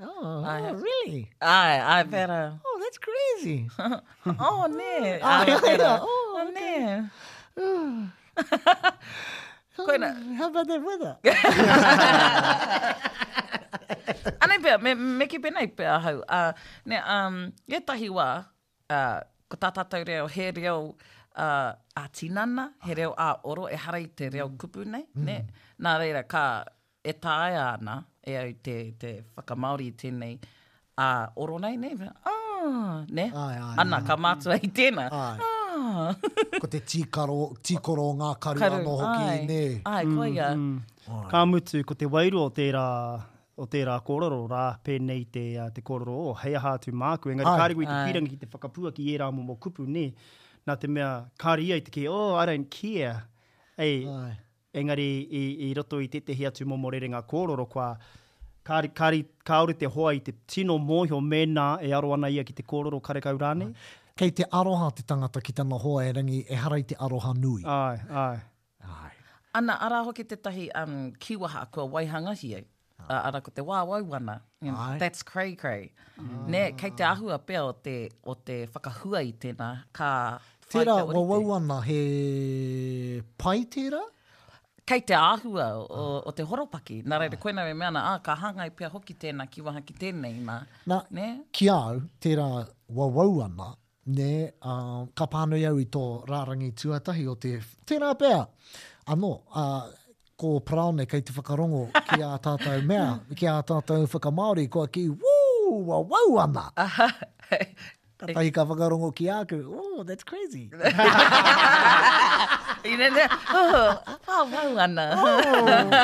Oh, 0.00 0.42
I, 0.44 0.60
oh, 0.70 0.74
really? 0.74 1.30
I 1.40 2.00
I 2.00 2.02
better. 2.02 2.58
Oh, 2.66 2.80
that's 2.82 2.98
crazy. 2.98 3.68
oh, 3.78 4.66
ne. 4.68 5.20
Ai, 5.20 5.56
ai, 5.56 5.60
pera. 5.60 5.98
Oh, 6.02 6.42
oh 6.42 6.50
ne. 6.50 7.04
Okay. 8.36 8.56
Koina. 9.78 10.16
Oh, 10.18 10.34
how 10.34 10.50
about 10.50 10.66
that 10.66 10.82
weather? 10.82 11.18
I 14.42 14.58
pia, 14.60 14.78
me, 14.78 14.94
me 14.94 15.26
ki 15.30 15.38
pēnei 15.38 15.70
pia 15.76 16.00
hau. 16.02 16.18
Uh, 16.28 16.52
ne, 16.84 16.96
um, 16.98 17.52
ye 17.68 17.78
tahi 17.78 18.08
wā, 18.10 18.44
uh, 18.90 19.20
ko 19.52 19.60
tātātou 19.60 20.04
reo 20.08 20.28
he 20.32 20.48
reo 20.50 20.94
uh, 21.36 21.72
a 21.96 22.08
tinana, 22.12 22.70
he 22.84 22.94
reo 22.96 23.12
a 23.18 23.30
oro, 23.44 23.68
e 23.68 23.76
hara 23.76 24.00
i 24.00 24.08
te 24.16 24.28
reo 24.32 24.48
mm. 24.48 24.56
kupu 24.60 24.84
nei, 24.88 25.04
mm. 25.12 25.28
ne? 25.28 25.38
Nā 25.84 25.96
reira, 26.00 26.24
ka 26.28 26.44
e 27.04 27.12
tāe 27.24 27.52
ana, 27.60 28.00
e 28.24 28.36
au 28.40 28.52
te, 28.64 28.76
te 29.00 29.14
whakamauri 29.36 29.88
i 29.92 29.96
tēnei 30.04 30.36
a 31.02 31.10
oro 31.36 31.58
nei, 31.64 31.76
ne? 31.76 31.92
Ah, 32.04 33.04
ne? 33.08 33.26
Ai, 33.28 33.58
ai, 33.58 33.74
ana, 33.84 34.00
ai, 34.00 34.08
ka 34.08 34.16
mātua 34.20 34.56
i 34.64 34.70
tēna. 34.72 35.08
Ah. 35.22 35.48
ko 36.62 36.68
te 36.70 36.80
tīkaro, 36.88 37.36
tīkoro 37.64 38.04
ngā 38.20 38.28
karu, 38.44 38.60
karu 38.62 38.80
anō 38.80 38.94
hoki, 39.00 39.44
ne? 39.50 39.60
Ai, 39.88 40.04
koia. 40.08 40.52
Mm, 40.54 40.80
mm. 41.08 41.20
Ka 41.32 41.44
mutu, 41.50 41.82
ko 41.88 41.96
te 41.98 42.08
wairua 42.08 42.48
o 42.50 42.52
tērā 42.54 42.84
o 43.56 43.66
te 43.66 43.82
tērā 43.82 43.96
kororo 44.04 44.46
rā 44.48 44.78
pēnei 44.84 45.26
te, 45.32 45.42
uh, 45.60 45.68
te 45.74 45.82
kororo 45.84 46.14
o 46.16 46.32
hei 46.42 46.54
aha 46.56 46.76
tu 46.80 46.92
māku. 46.92 47.32
Engari, 47.34 47.46
ai, 47.46 47.60
kāri 47.60 47.88
te 47.88 47.98
piranga 48.08 48.32
ki 48.34 48.38
te 48.44 48.50
whakapua 48.52 48.92
ki 48.96 49.08
e 49.12 49.18
rā 49.20 49.28
mō 49.34 49.44
mō 49.50 49.58
kupu, 49.60 49.84
ne? 49.88 50.06
Nā 50.68 50.76
te 50.78 50.88
mea, 50.88 51.12
kāri 51.42 51.68
ia 51.72 51.78
i 51.80 51.84
te 51.84 51.92
ke, 51.92 52.06
oh, 52.10 52.36
I 52.38 52.46
don't 52.48 52.68
care. 52.70 53.18
Ei, 53.80 54.02
ai. 54.08 54.32
engari, 54.82 55.06
i, 55.26 55.44
i 55.68 55.72
roto 55.76 55.98
i 56.00 56.08
te 56.12 56.22
hea 56.36 56.52
tu 56.54 56.66
mō 56.68 56.78
mō 56.80 56.92
rerenga 56.94 57.20
kororo 57.28 57.66
kua, 57.68 57.90
kāri, 58.68 58.92
kāri, 58.96 59.24
kāore 59.48 59.76
te 59.80 59.90
hoa 59.90 60.14
i 60.16 60.22
te 60.22 60.34
tino 60.46 60.78
mōhio 60.78 61.18
mēnā 61.24 61.74
e 61.84 61.90
aro 61.98 62.12
ana 62.16 62.30
ia 62.32 62.44
ki 62.46 62.54
te 62.60 62.64
kororo 62.64 63.02
kare 63.04 63.20
kau 63.24 63.36
rāne. 63.40 63.72
Kei 64.16 64.30
te 64.32 64.44
aroha 64.54 64.90
te 64.94 65.04
tangata 65.08 65.40
ki 65.40 65.54
tana 65.56 65.78
hoa 65.80 66.04
e 66.06 66.12
rangi, 66.14 66.40
e 66.48 66.56
harai 66.60 66.84
te 66.84 66.96
aroha 67.00 67.32
nui. 67.36 67.64
Ai, 67.64 67.98
ai. 68.12 68.40
Ai. 68.86 69.16
Ana, 69.58 69.78
ara 69.84 70.02
hoki 70.06 70.24
te 70.24 70.36
tahi 70.36 70.68
um, 70.78 71.00
kiwaha 71.20 71.64
kua 71.72 71.88
waihanga 71.92 72.36
hiei 72.38 72.68
uh, 73.08 73.26
ana 73.28 73.40
ko 73.44 73.50
te 73.54 73.62
wā 73.64 73.82
wau 73.88 74.00
wana. 74.14 74.40
You 74.60 74.72
know, 74.72 74.96
that's 75.02 75.22
cray 75.26 75.54
cray. 75.56 75.92
Mm. 76.20 76.48
Ne, 76.54 76.62
kei 76.78 76.90
te 76.90 77.04
ahua 77.06 77.38
pe 77.46 77.58
o 77.58 77.72
te, 77.72 77.96
o 78.24 78.34
te 78.34 78.64
whakahua 78.72 79.24
i 79.26 79.32
tēnā, 79.44 79.70
ka 79.92 80.10
Tērā, 80.72 80.94
wā 81.04 81.20
wau 81.28 81.42
wana, 81.50 81.82
he 81.88 83.22
pai 83.38 83.60
tērā? 83.74 83.98
Kei 84.88 85.02
te 85.06 85.14
ahua 85.14 85.66
o, 85.84 86.04
o 86.28 86.32
te 86.36 86.46
horopaki. 86.48 87.02
Nā 87.08 87.18
reire, 87.22 87.36
koe 87.42 87.52
nā 87.54 87.66
me 87.68 87.74
meana, 87.84 88.00
ah, 88.14 88.22
ka 88.24 88.32
hangai 88.40 88.70
pia 88.76 88.88
hoki 88.90 89.12
tēnā 89.20 89.44
ki 89.52 89.64
waha 89.66 89.82
ki 89.84 89.98
tēnei, 90.00 90.38
nā. 90.48 90.58
Nā, 90.90 91.02
ne? 91.18 91.26
ki 91.54 91.68
au, 91.74 92.00
tērā, 92.24 92.46
wā 92.96 93.08
wau 93.18 93.28
wana, 93.42 93.74
ne, 94.16 94.30
uh, 94.64 95.02
ka 95.18 95.28
pānui 95.34 95.66
au 95.68 95.76
i 95.82 95.86
tō 95.92 96.02
rārangi 96.30 96.72
tuatahi 96.82 97.28
o 97.28 97.36
te, 97.44 97.58
tērā 97.92 98.10
pēr, 98.22 98.46
ano, 99.12 99.34
uh, 99.52 99.90
ko 100.42 100.58
Praone 100.66 101.06
kei 101.06 101.22
te 101.22 101.32
whakarongo 101.36 101.84
ki 102.10 102.22
a 102.26 102.32
tātou 102.42 102.82
mea, 102.86 103.18
ki 103.38 103.46
a 103.46 103.60
tātou 103.66 104.08
whakamaori, 104.10 104.64
ko 104.74 104.86
ki, 104.90 105.04
wuu, 105.22 105.76
wa 105.86 106.00
wau 106.12 106.38
ana. 106.42 106.64
Tatahi 108.22 108.50
ka 108.56 108.64
whakarongo 108.66 109.12
ki 109.14 109.28
aku. 109.30 109.60
Oh, 109.70 110.02
that's 110.08 110.24
crazy. 110.26 110.64
I 112.82 112.96
nene, 113.02 113.28
oh, 113.60 113.84
pā 114.26 114.40
wau 114.56 114.82
ana. 114.86 115.06
Oh. 115.22 116.02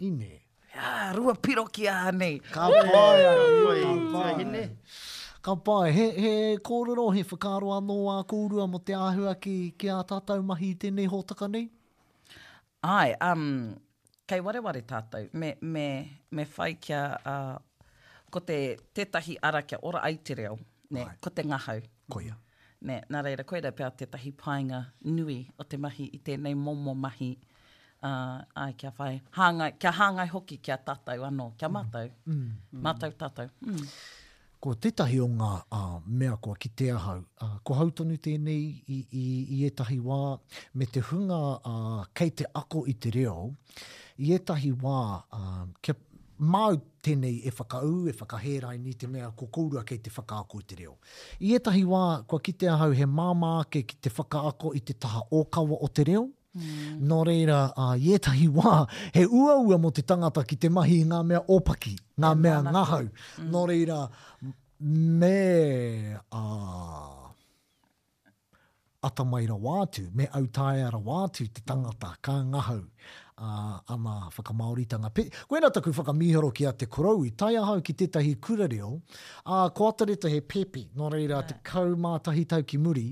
Ine, 0.08 0.28
i 0.38 0.76
Ah, 0.80 1.10
rua 1.16 1.34
piro 1.34 1.64
ki 1.74 1.88
a 1.90 2.12
nei. 2.14 2.36
Ka 2.54 2.68
pāra, 2.70 3.34
rua 3.34 3.78
i 3.80 3.80
ne. 3.82 3.82
Ka 3.82 4.10
pāra, 4.14 4.42
rua 4.42 4.42
i 4.44 4.52
ne. 4.52 4.66
Ka 5.48 5.56
pai, 5.56 5.94
he, 5.94 6.06
he 6.22 6.32
kōrero, 6.60 7.04
he 7.16 7.24
whakaro 7.24 7.70
anō 7.80 7.94
a 8.12 8.16
kōrua 8.32 8.66
mo 8.68 8.80
te 8.84 8.92
āhua 9.00 9.32
ki, 9.40 9.54
ki 9.80 9.88
a 9.96 10.02
tātou 10.10 10.44
mahi 10.50 10.74
tēnei 10.82 11.08
hōtaka 11.14 11.48
nei? 11.54 11.70
Ai, 12.84 13.14
um, 13.28 13.46
kei 14.28 14.44
ware 14.44 14.60
ware 14.66 14.82
tātou, 14.90 15.30
me, 15.40 15.54
me, 15.62 15.86
me 16.36 16.44
whai 16.58 16.68
kia, 16.88 17.00
uh, 17.24 18.12
ko 18.30 18.44
te 18.52 18.58
tētahi 19.00 19.38
ara 19.52 19.64
kia 19.70 19.80
ora 19.88 20.02
ai 20.10 20.20
te 20.20 20.36
reo, 20.42 20.58
ne, 20.92 21.06
Ai. 21.08 21.16
ko 21.24 21.32
te 21.40 21.48
ngahau. 21.48 21.80
Koia. 22.18 22.36
Ne, 22.92 23.00
nā 23.16 23.24
reira, 23.32 23.48
koeira 23.48 23.72
pēr 23.80 23.96
tētahi 24.04 24.36
painga 24.44 24.84
nui 25.08 25.40
o 25.56 25.64
te 25.64 25.80
mahi 25.80 26.10
i 26.20 26.24
nei 26.44 26.60
momo 26.68 26.94
mahi 27.08 27.32
uh, 28.04 28.44
ai 28.68 28.76
kia 28.76 28.92
whai. 29.00 29.22
Hāngai, 29.40 29.78
kia 29.80 29.96
hāngai 30.04 30.28
hoki 30.36 30.60
kia 30.60 30.76
tātou 30.92 31.24
anō, 31.32 31.54
kia 31.56 31.72
mm. 31.72 31.80
mātou. 31.80 32.12
Mm. 32.36 32.50
Mātou 32.90 33.16
tātou. 33.24 33.52
Mm. 33.64 33.78
mm 33.88 33.98
ko 34.64 34.74
tētahi 34.82 35.20
o 35.22 35.28
ngā 35.30 35.52
a, 35.74 35.82
mea 36.08 36.36
koa 36.42 36.56
ki 36.60 36.70
te 36.78 36.90
ahau. 36.94 37.22
A, 37.44 37.52
ko 37.66 37.78
hautonu 37.80 38.18
tēnei 38.22 38.64
i, 38.90 39.00
i, 39.14 39.26
i 39.58 39.62
etahi 39.68 40.00
wā, 40.04 40.20
me 40.74 40.86
te 40.90 41.04
hunga 41.12 41.40
a, 41.70 41.74
kei 42.18 42.32
te 42.34 42.48
ako 42.58 42.86
i 42.92 42.98
te 43.04 43.12
reo, 43.16 43.50
i 44.24 44.32
etahi 44.38 44.72
wā, 44.82 44.98
a, 45.28 45.42
kia 45.82 45.96
māu 46.38 46.78
tēnei 47.06 47.40
e 47.50 47.54
whakau, 47.58 48.06
e 48.10 48.14
whakaherai 48.18 48.76
ni 48.82 48.94
te 49.00 49.08
mea 49.10 49.30
ko 49.40 49.48
kourua 49.56 49.86
kei 49.88 49.98
te 50.06 50.12
whakaako 50.14 50.62
i 50.62 50.68
te 50.70 50.78
reo. 50.84 50.98
I 51.42 51.54
etahi 51.58 51.84
wā, 51.88 52.04
kua 52.30 52.42
ki 52.46 52.58
te 52.62 52.70
ahau 52.74 52.94
he 52.98 53.08
māmā 53.10 53.54
ke 53.74 53.84
ki 53.90 54.02
te 54.06 54.14
whakaako 54.18 54.74
i 54.78 54.82
te 54.86 54.94
taha 54.98 55.24
ōkawa 55.34 55.80
o 55.86 55.90
te 55.90 56.06
reo, 56.12 56.26
mm. 56.28 56.37
Mm. 56.58 57.08
Nō 57.10 57.20
reira, 57.28 57.58
uh, 57.78 57.96
ietahi 58.14 58.48
wā, 58.58 58.78
he 59.16 59.26
ua 59.28 59.58
ua 59.60 59.78
mo 59.82 59.92
te 59.92 60.02
tangata 60.12 60.44
ki 60.48 60.58
te 60.64 60.70
mahi 60.74 61.02
ngā 61.12 61.20
mea 61.32 61.44
opaki, 61.58 61.94
ngā 62.22 62.34
he 62.36 62.42
mea 62.46 62.58
ngahau. 62.72 63.10
Mm. 63.38 63.52
Nō 63.54 63.62
reira, 63.74 64.00
me 65.22 66.16
uh, 66.16 67.30
atamaira 69.10 69.58
wātu, 69.70 70.10
me 70.18 70.28
autaiara 70.42 71.00
wātu 71.12 71.48
te 71.54 71.62
tangata 71.66 72.16
kā 72.24 72.40
ngahau. 72.46 72.84
Uh, 73.38 73.78
ama 73.94 74.30
whakamaoritanga. 74.34 75.12
Pe, 75.14 75.28
koena 75.46 75.70
taku 75.70 75.92
whakamihoro 75.94 76.48
ki 76.60 76.66
a 76.66 76.72
te 76.74 76.88
korowi, 76.90 77.30
tai 77.38 77.52
ahau 77.60 77.84
ki 77.86 77.94
tētahi 78.00 78.32
kura 78.42 78.66
reo, 78.72 78.90
uh, 79.46 79.68
ko 79.78 79.92
atareta 79.92 80.32
he 80.34 80.40
pepi, 80.42 80.88
nō 80.98 81.12
reira, 81.14 81.44
yeah. 81.44 81.46
te 81.52 81.60
kaumātahi 81.70 82.48
tau 82.50 82.66
ki 82.66 82.80
muri, 82.82 83.06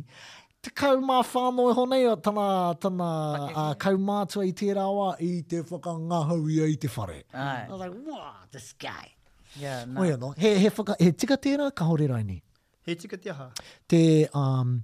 te 0.65 0.71
kaumā 0.73 1.19
whānoe 1.29 1.73
honei 1.77 2.05
o 2.09 2.13
tana, 2.27 2.43
tana 2.81 3.07
uh, 3.47 3.65
kaumātua 3.81 4.45
i 4.49 4.53
tērā 4.57 4.85
wā 4.97 5.09
i 5.21 5.43
te 5.49 5.59
whakangahau 5.61 6.47
ia 6.49 6.65
i 6.71 6.77
te 6.81 6.89
whare. 6.89 7.19
Ai. 7.37 7.67
I 7.67 7.69
was 7.69 7.79
like, 7.83 7.91
wow, 8.07 8.31
this 8.51 8.71
guy. 8.73 9.11
Yeah, 9.59 9.85
no. 9.85 10.01
Oia 10.01 10.17
no, 10.17 10.31
he, 10.31 10.55
he, 10.63 10.71
whaka, 10.79 10.95
he 10.99 11.11
tika 11.11 11.37
tērā 11.45 11.67
ka 11.73 11.85
hore 11.85 12.07
rai 12.09 12.23
ni. 12.25 12.39
He 12.89 12.95
tika 12.95 13.19
tiaha. 13.21 13.51
Te, 13.87 14.01
um, 14.33 14.79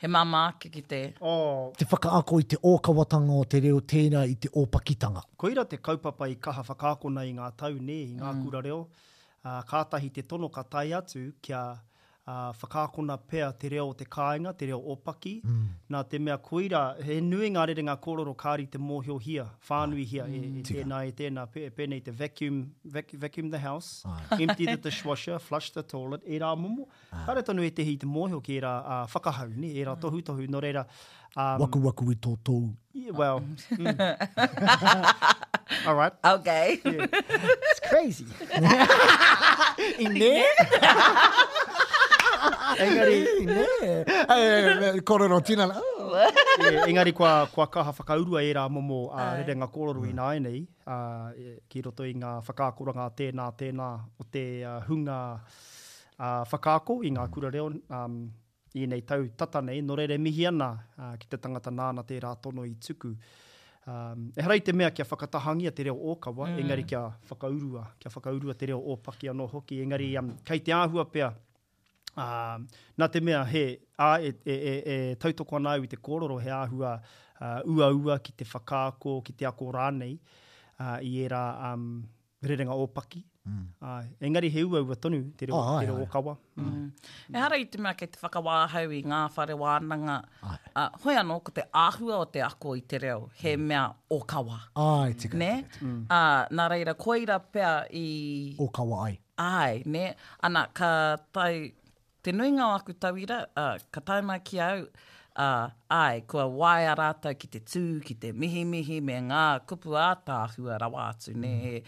He 0.00 0.08
mama 0.08 0.46
ake 0.54 0.70
ki 0.72 0.82
te... 0.88 1.02
Oh. 1.20 1.74
Te 1.76 1.84
whakaako 1.84 2.38
i 2.40 2.46
te 2.54 2.56
ōkawatanga 2.72 3.36
o 3.36 3.44
te 3.54 3.60
reo 3.60 3.82
tēnā 3.92 4.22
i 4.32 4.38
te 4.40 4.48
ōpakitanga. 4.56 5.26
Koira 5.36 5.66
te 5.68 5.76
kaupapa 5.84 6.30
i 6.32 6.38
kaha 6.40 6.64
whakaako 6.70 7.12
nei 7.18 7.34
ngā 7.36 7.50
tau 7.60 7.76
ne, 7.76 7.98
i 8.14 8.16
ngā 8.16 8.30
mm. 8.32 8.42
kura 8.46 8.64
reo. 8.64 8.80
Uh, 9.44 9.60
kātahi 9.68 10.08
te 10.16 10.24
tono 10.24 10.48
ka 10.52 10.64
tai 10.72 10.88
atu 11.02 11.28
kia 11.44 11.64
uh, 12.30 12.36
ah, 12.38 12.52
fakakuna 12.52 13.16
pea 13.18 13.50
te 13.52 13.68
reo 13.72 13.86
o 13.90 13.92
te 13.94 14.04
kāinga, 14.16 14.52
te 14.58 14.66
reo 14.70 14.78
opaki. 14.94 15.32
Mm. 15.44 15.64
Nā 15.94 16.02
te 16.10 16.18
mea 16.22 16.36
koeira, 16.48 16.80
he 17.06 17.18
nui 17.26 17.50
ngā 17.54 17.64
rere 17.70 17.82
ngā 17.88 17.94
kororo 18.06 18.34
kāri 18.44 18.66
te 18.70 18.78
mōhio 18.78 19.18
hia, 19.24 19.46
whānui 19.68 20.04
hia, 20.10 20.24
mm. 20.26 20.34
e, 20.34 20.50
e 20.50 20.50
mm. 20.54 20.64
tēnā, 20.70 21.00
e 21.10 21.14
tēnā, 21.20 21.46
pe, 21.52 21.64
e 21.68 21.72
pēnei 21.78 22.02
te 22.06 22.14
vacuum, 22.22 22.60
vac, 22.96 23.10
vacuum 23.24 23.50
the 23.54 23.60
house, 23.66 23.90
Ai. 24.06 24.42
empty 24.46 24.66
the 24.70 24.76
dishwasher, 24.88 25.38
flush 25.38 25.70
the 25.76 25.82
toilet, 25.94 26.22
e 26.26 26.38
rā 26.42 26.52
mumu. 26.58 26.86
Kare 27.26 27.42
tonu 27.46 27.64
e 27.66 27.70
te 27.70 27.86
hi 27.88 27.96
te 28.00 28.08
mōhio 28.10 28.40
ki 28.42 28.60
e 28.60 28.66
rā 28.66 28.76
uh, 28.84 29.00
whakahau, 29.14 29.50
ni, 29.56 29.74
e 29.80 29.88
rā 29.90 29.96
tohu 30.00 30.22
tohu, 30.30 30.46
no 30.56 30.62
reira. 30.66 30.86
Um, 31.36 31.60
waku 31.62 31.78
waku 31.84 32.08
i 32.10 32.16
tō 32.18 32.36
tō. 32.46 32.56
Yeah, 32.92 33.12
well. 33.14 33.42
Mm. 33.74 35.06
All 35.86 35.94
right. 35.94 36.12
Okay. 36.26 36.80
Yeah. 36.84 37.06
It's 37.12 37.78
crazy. 37.88 38.26
In 40.00 40.18
there? 40.18 40.44
Engari, 42.78 43.24
ne. 43.46 45.00
Kore 45.02 45.28
no 45.28 45.40
tina 45.40 45.66
la. 45.66 45.80
Oh. 45.80 46.10
Eh, 46.60 46.82
engari, 46.88 47.12
kua, 47.12 47.46
kua 47.54 47.66
kaha 47.70 47.92
whakaurua 47.96 48.42
e 48.42 48.50
rā 48.52 48.66
momo 48.68 49.08
a 49.16 49.22
uh, 49.22 49.36
rere 49.38 49.54
ngā 49.56 49.66
kororu 49.72 50.02
i 50.04 50.10
mm. 50.10 50.18
nāi 50.18 50.40
nei. 50.44 50.58
Uh, 50.84 51.56
ki 51.72 51.80
roto 51.86 52.04
i 52.04 52.12
ngā 52.14 52.32
whakākoranga 52.44 53.06
tēnā, 53.16 53.46
tēnā 53.56 53.86
o 54.20 54.26
te 54.32 54.42
hunga 54.88 55.16
uh, 55.40 56.42
whakāko 56.52 56.98
i 57.06 57.12
ngā 57.16 57.24
kura 57.32 57.50
reo. 57.54 57.70
Um, 57.88 58.18
i 58.76 58.84
nei 58.86 59.00
tau 59.08 59.24
tata 59.40 59.62
nei, 59.64 59.80
no 59.82 59.96
re 59.98 60.04
re 60.12 60.18
mihi 60.20 60.44
ana 60.50 60.68
ki 61.18 61.26
te 61.32 61.38
tangata 61.42 61.72
nāna 61.74 62.04
te 62.06 62.20
rā 62.22 62.34
tono 62.44 62.62
i 62.68 62.74
tuku. 62.78 63.10
Um, 63.90 64.28
e 64.36 64.44
harai 64.46 64.60
te 64.62 64.72
mea 64.76 64.92
kia 64.94 65.06
whakatahangia 65.08 65.72
te 65.74 65.88
reo 65.88 65.96
ōkawa, 66.12 66.50
mm. 66.52 66.60
engari 66.64 66.84
kia 66.86 67.06
whakaurua, 67.30 67.86
kia 67.98 68.12
whakaurua 68.14 68.54
te 68.58 68.68
reo 68.74 68.80
ōpaki 68.98 69.30
anō 69.32 69.48
hoki, 69.56 69.80
engari 69.86 70.12
um, 70.20 70.34
kei 70.46 70.60
te 70.66 70.76
āhua 70.76 71.08
pia, 71.10 71.32
uh, 72.18 72.58
nā 72.98 73.08
te 73.12 73.20
mea 73.22 73.42
he 73.46 73.64
a, 74.02 74.12
e, 74.24 74.34
e, 74.44 74.56
e, 74.72 74.76
e 74.96 74.98
tautoko 75.22 75.58
ana 75.60 75.76
i 75.80 75.88
te 75.90 75.96
kororo 75.98 76.38
he 76.42 76.52
āhua 76.54 76.96
uh, 77.04 77.60
ua 77.66 77.90
ua 77.94 78.18
ki 78.22 78.34
te 78.40 78.44
whakaako, 78.48 79.20
ki 79.26 79.36
te 79.42 79.46
ako 79.48 79.72
rānei 79.78 80.16
uh, 80.78 80.98
i 81.04 81.18
era 81.26 81.44
um, 81.74 82.02
rerenga 82.46 82.76
ōpaki. 82.80 83.26
Mm. 83.50 83.60
Uh, 83.80 84.08
engari 84.28 84.50
he 84.52 84.62
ua 84.68 84.82
ua 84.84 84.94
tonu 85.00 85.22
te 85.38 85.46
reo, 85.48 85.56
oh, 85.56 85.70
ai, 85.78 85.86
te 85.86 85.90
reo 85.90 86.02
ōkawa. 86.04 86.34
Mm. 86.56 86.68
Mm. 86.70 87.06
E 87.32 87.38
hara 87.40 87.56
i 87.60 87.64
te 87.72 87.80
mea 87.80 87.94
kei 87.96 88.08
te 88.12 88.20
whakawāhau 88.20 88.92
i 88.94 89.00
ngā 89.08 89.20
whare 89.36 89.56
wānanga, 89.62 90.18
uh, 90.44 90.90
hoi 91.06 91.16
anō 91.20 91.38
ko 91.46 91.54
te 91.56 91.64
āhua 91.86 92.18
o 92.20 92.28
te 92.28 92.44
ako 92.44 92.74
i 92.76 92.84
te 92.90 93.00
reo, 93.00 93.30
he 93.40 93.54
mm. 93.56 93.64
mea 93.72 93.86
ōkawa. 94.12 94.58
Ai, 94.76 95.16
tika. 95.22 95.40
Ne? 95.40 95.50
Tika. 95.72 95.88
Mm. 95.88 96.02
Uh, 96.04 96.60
nā 96.60 96.68
reira, 96.74 96.96
koeira 97.00 97.40
pea 97.42 97.72
i... 97.96 98.06
Ōkawa 98.60 99.04
ai. 99.08 99.16
Ai, 99.40 99.80
ne? 99.88 100.10
Ana, 100.44 100.66
ka 100.76 100.88
tai 101.32 101.52
te 102.22 102.32
nuinga 102.32 102.66
o 102.68 102.74
aku 102.76 102.92
tawira, 102.94 103.40
uh, 103.56 103.78
ka 103.92 104.00
taima 104.00 104.38
ki 104.44 104.58
au, 104.64 104.80
uh, 105.40 105.70
ai, 105.90 106.22
kua 106.28 106.44
wai 106.46 106.86
arata 106.92 107.32
ki 107.34 107.48
te 107.48 107.60
tū, 107.72 107.82
ki 108.04 108.14
te 108.20 108.32
mihi 108.32 108.64
mihi, 108.68 108.98
me 109.00 109.16
ngā 109.30 109.44
kupu 109.68 109.96
ātāhua 109.96 110.78
rawa 110.82 111.06
atu, 111.14 111.32
ne, 111.36 111.54
mm. 111.70 111.86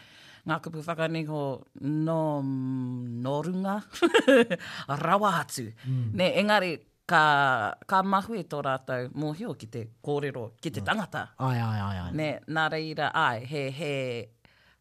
ngā 0.48 0.58
kupu 0.64 0.84
whakaniho 0.86 1.42
no, 2.06 2.18
no 3.26 3.34
runga, 3.48 3.76
rawa 5.04 5.34
atu. 5.42 5.66
Mm. 5.84 6.08
Ne, 6.22 6.30
engari, 6.44 6.72
ka, 7.12 7.24
ka 7.90 8.02
mahu 8.06 8.40
e 8.40 8.46
tō 8.48 8.62
rātou 8.64 9.12
mōhio 9.18 9.52
ki 9.60 9.68
te 9.76 9.84
kōrero, 10.04 10.48
ki 10.62 10.72
te 10.78 10.84
tangata. 10.86 11.26
Ai, 11.44 11.58
ai, 11.60 11.76
ai, 11.90 11.92
ai. 12.06 12.08
Ne, 12.22 12.30
nā 12.48 12.66
reira, 12.72 13.12
ai, 13.12 13.44
he, 13.52 13.66
he, 13.82 13.94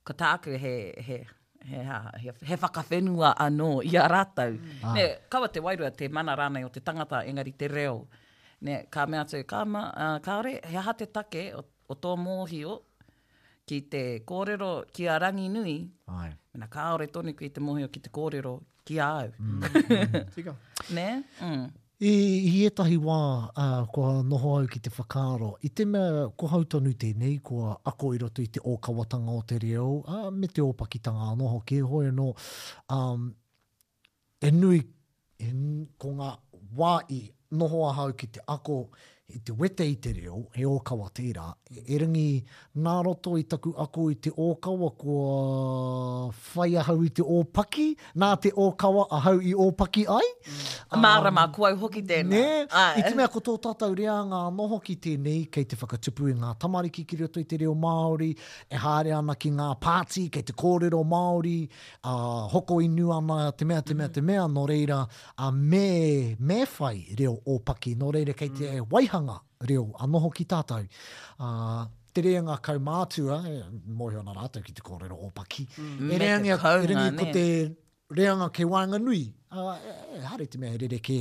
ko 0.08 0.16
tāku, 0.18 0.56
he, 0.60 0.78
he, 1.10 1.22
he, 1.70 1.84
ha, 1.84 2.12
he, 2.24 2.32
he 2.48 2.56
whakawhenua 2.56 3.34
anō 3.46 3.68
i 3.86 3.98
a 3.98 4.08
rātau. 4.10 4.54
Mm. 4.58 4.80
Ah. 4.84 4.94
Ne, 4.98 5.06
kawa 5.30 5.48
te 5.50 5.60
wairua 5.60 5.92
te 5.98 6.08
mana 6.08 6.36
rānei 6.36 6.66
o 6.66 6.70
te 6.70 6.80
tangata 6.82 7.24
engari 7.32 7.54
te 7.58 7.68
reo. 7.68 8.08
Ne, 8.68 8.84
ka 8.90 9.06
mea 9.08 9.24
tū, 9.30 9.44
ka, 9.48 9.64
ma, 9.66 9.84
uh, 9.92 10.18
ka 10.26 10.42
he 10.46 10.78
aha 10.78 10.94
te 11.04 11.10
take 11.20 11.44
o, 11.58 11.64
o 11.90 11.96
tō 12.06 12.16
mōhio 12.26 12.80
ki 13.68 13.82
te 13.94 14.02
kōrero 14.28 14.72
ki 14.94 15.08
a 15.10 15.20
rangi 15.20 15.50
nui. 15.50 15.78
Ai. 16.20 16.32
Mena 16.54 16.68
kāore 16.72 17.08
tonu 17.14 17.36
ki 17.40 17.50
te 17.58 17.62
mōhio 17.64 17.90
ki 17.94 18.04
te 18.08 18.14
kōrero 18.14 18.58
ki 18.86 18.98
a 19.00 19.12
au. 19.26 19.38
mm. 19.38 19.62
Tika. 20.36 20.56
Ne? 20.92 21.10
Mm. 21.42 21.70
I, 22.02 22.12
i 22.50 22.62
etahi 22.66 22.96
wā 22.98 23.20
uh, 23.54 23.86
kua 23.94 24.24
noho 24.26 24.56
au 24.58 24.66
ki 24.70 24.80
te 24.88 24.90
whakaaro. 24.94 25.52
I 25.62 25.70
te 25.78 25.86
mea, 25.86 26.24
ko 26.38 26.48
hau 26.50 26.64
tonu 26.66 26.96
tēnei, 26.98 27.36
kua 27.46 27.76
ako 27.92 28.16
i 28.18 28.22
roto 28.24 28.42
i 28.42 28.48
te 28.50 28.62
ōkawatanga 28.72 29.36
o 29.38 29.44
te 29.52 29.60
reo, 29.62 29.86
uh, 30.10 30.32
me 30.34 30.50
te 30.50 30.66
ōpakitanga 30.66 31.28
anoho 31.36 31.60
ke 31.68 31.78
hoi 31.92 32.08
anō. 32.10 32.26
Um, 32.98 33.28
e 34.42 34.50
nui, 34.56 34.82
e, 35.38 35.52
ko 36.02 36.16
ngā 36.18 36.32
wā 36.82 36.96
i 37.14 37.22
noho 37.62 37.84
a 37.86 37.94
hau 38.00 38.08
ki 38.18 38.32
te 38.34 38.42
ako, 38.50 38.80
i 39.36 39.40
te 39.44 39.54
wete 39.56 39.86
i 39.88 39.96
te 40.02 40.12
reo, 40.16 40.44
he 40.56 40.66
ōkawa 40.68 41.08
tērā, 41.16 41.46
e, 41.72 41.82
e 41.94 42.00
rangi 42.02 42.26
nā 42.84 42.96
roto 43.06 43.36
i 43.40 43.44
taku 43.50 43.72
ako 43.80 44.08
i 44.12 44.18
te 44.28 44.32
ōkawa 44.34 44.90
kua 45.00 46.30
whai 46.56 46.76
ahau 46.82 47.04
i 47.06 47.12
te 47.16 47.24
ōpaki, 47.24 47.88
nā 48.22 48.32
te 48.44 48.52
ōkawa 48.52 49.06
ahau 49.18 49.40
i 49.44 49.54
ōpaki 49.66 50.04
ai. 50.12 50.28
Mm. 50.28 50.58
Um, 50.92 51.02
Mārama, 51.06 51.46
kua 51.56 51.72
i 51.74 51.78
hoki 51.80 52.04
tēnā. 52.08 52.32
Nē, 52.32 52.46
ai. 52.82 53.00
i 53.02 53.06
te 53.08 53.14
mea 53.18 53.30
ko 53.32 53.42
tō 53.46 53.56
tātou 53.66 53.96
rea 53.98 54.18
ngā 54.30 54.42
noho 54.58 54.82
ki 54.84 54.98
tēnei, 55.06 55.46
kei 55.54 55.66
te 55.72 55.80
whakatupu 55.80 56.32
i 56.32 56.36
ngā 56.42 56.52
tamariki 56.62 57.06
ki 57.08 57.22
roto 57.24 57.42
i 57.42 57.46
te 57.48 57.62
reo 57.64 57.76
Māori, 57.86 58.32
e 58.68 58.82
hāre 58.86 59.16
ana 59.18 59.36
ki 59.40 59.54
ngā 59.60 59.70
pāti, 59.82 60.28
kei 60.34 60.46
te 60.48 60.56
kōrero 60.58 61.02
Māori, 61.08 61.60
uh, 62.04 62.48
hoko 62.52 62.82
i 62.84 62.90
nu 62.92 63.14
ana 63.16 63.52
te 63.54 63.68
mea, 63.70 63.82
te 63.86 63.96
mea, 63.98 64.10
te 64.12 64.22
mea, 64.26 64.48
no 64.52 64.68
reira, 64.70 65.04
uh, 65.38 65.52
me, 65.56 66.36
me 66.40 66.62
whai 66.76 66.98
reo 67.20 67.38
ōpaki, 67.56 67.96
no 68.00 68.12
reira 68.14 68.36
kei 68.38 68.52
te 68.52 68.68
mm. 68.76 68.90
waihanga 68.92 69.21
tanga 69.22 69.42
reo 69.62 69.92
anoho 70.00 70.30
ki 70.32 70.46
tātou. 70.46 70.86
Uh, 71.40 71.86
te 72.14 72.22
reanga 72.26 72.58
kaumātua, 72.62 73.38
e, 73.48 73.64
mōhio 73.90 74.24
nā 74.26 74.34
rātou 74.36 74.64
ki 74.66 74.74
te 74.76 74.82
kōrero 74.84 75.18
ōpaki. 75.30 75.66
Mm, 75.80 76.12
e 76.12 76.20
reanga, 76.24 76.58
kauna, 76.62 76.80
e 76.82 76.88
reanga 76.94 77.26
ko 77.26 77.34
te 77.34 77.50
reanga 78.18 78.50
ke 78.52 78.66
wānga 78.68 79.00
nui. 79.02 79.22
Uh, 79.52 79.76
e, 79.78 79.94
e, 80.18 80.22
hare 80.28 80.48
te 80.52 80.60
mea 80.62 80.76
rere 80.82 81.00
ke, 81.00 81.20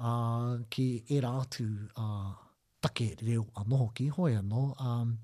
uh, 0.00 0.56
ke 0.72 0.86
e 1.06 1.20
rātu 1.24 1.66
uh, 2.00 2.30
take 2.82 3.10
reo 3.22 3.44
anoho 3.64 3.90
ki 3.94 4.08
hoi 4.14 4.34
anō. 4.40 4.64
Um, 4.80 5.16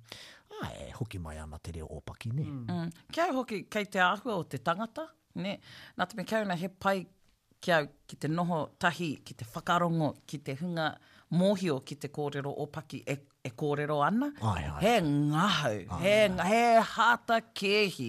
ai, 0.62 0.72
e, 0.72 0.90
hoki 0.98 1.18
mai 1.22 1.36
ana 1.38 1.56
te 1.62 1.76
reo 1.78 1.88
ōpaki, 2.00 2.32
ne? 2.36 2.44
Mm. 2.48 2.64
mm. 2.66 3.06
Kia 3.14 3.30
hoki, 3.34 3.62
kei 3.70 3.86
te 3.86 4.02
ahua 4.02 4.36
o 4.40 4.42
te 4.44 4.58
tangata, 4.60 5.06
ne? 5.44 5.56
Nā 5.98 6.10
te 6.10 6.18
mea 6.18 6.26
kia 6.28 6.42
una 6.44 6.56
he 6.58 6.68
pai 6.68 7.04
kia 7.62 7.84
ki 7.88 8.16
te 8.22 8.28
noho 8.30 8.66
tahi, 8.78 9.14
ki 9.26 9.34
te 9.40 9.46
whakarongo, 9.48 10.12
ki 10.28 10.38
te 10.46 10.54
hunga, 10.60 10.92
mōhio 11.32 11.78
ki 11.84 11.96
te 12.02 12.08
kōrero 12.08 12.52
o 12.56 12.64
paki 12.72 13.00
e, 13.06 13.16
e 13.44 13.50
kōrero 13.62 14.00
ana. 14.04 14.30
Ai, 14.52 14.64
ai, 14.64 14.82
he 14.84 14.92
ngahau, 15.04 15.80
ai, 15.96 16.00
he, 16.02 16.14
ai. 16.26 16.48
he 16.50 16.82
hata 16.94 17.38
kēhi. 17.60 18.08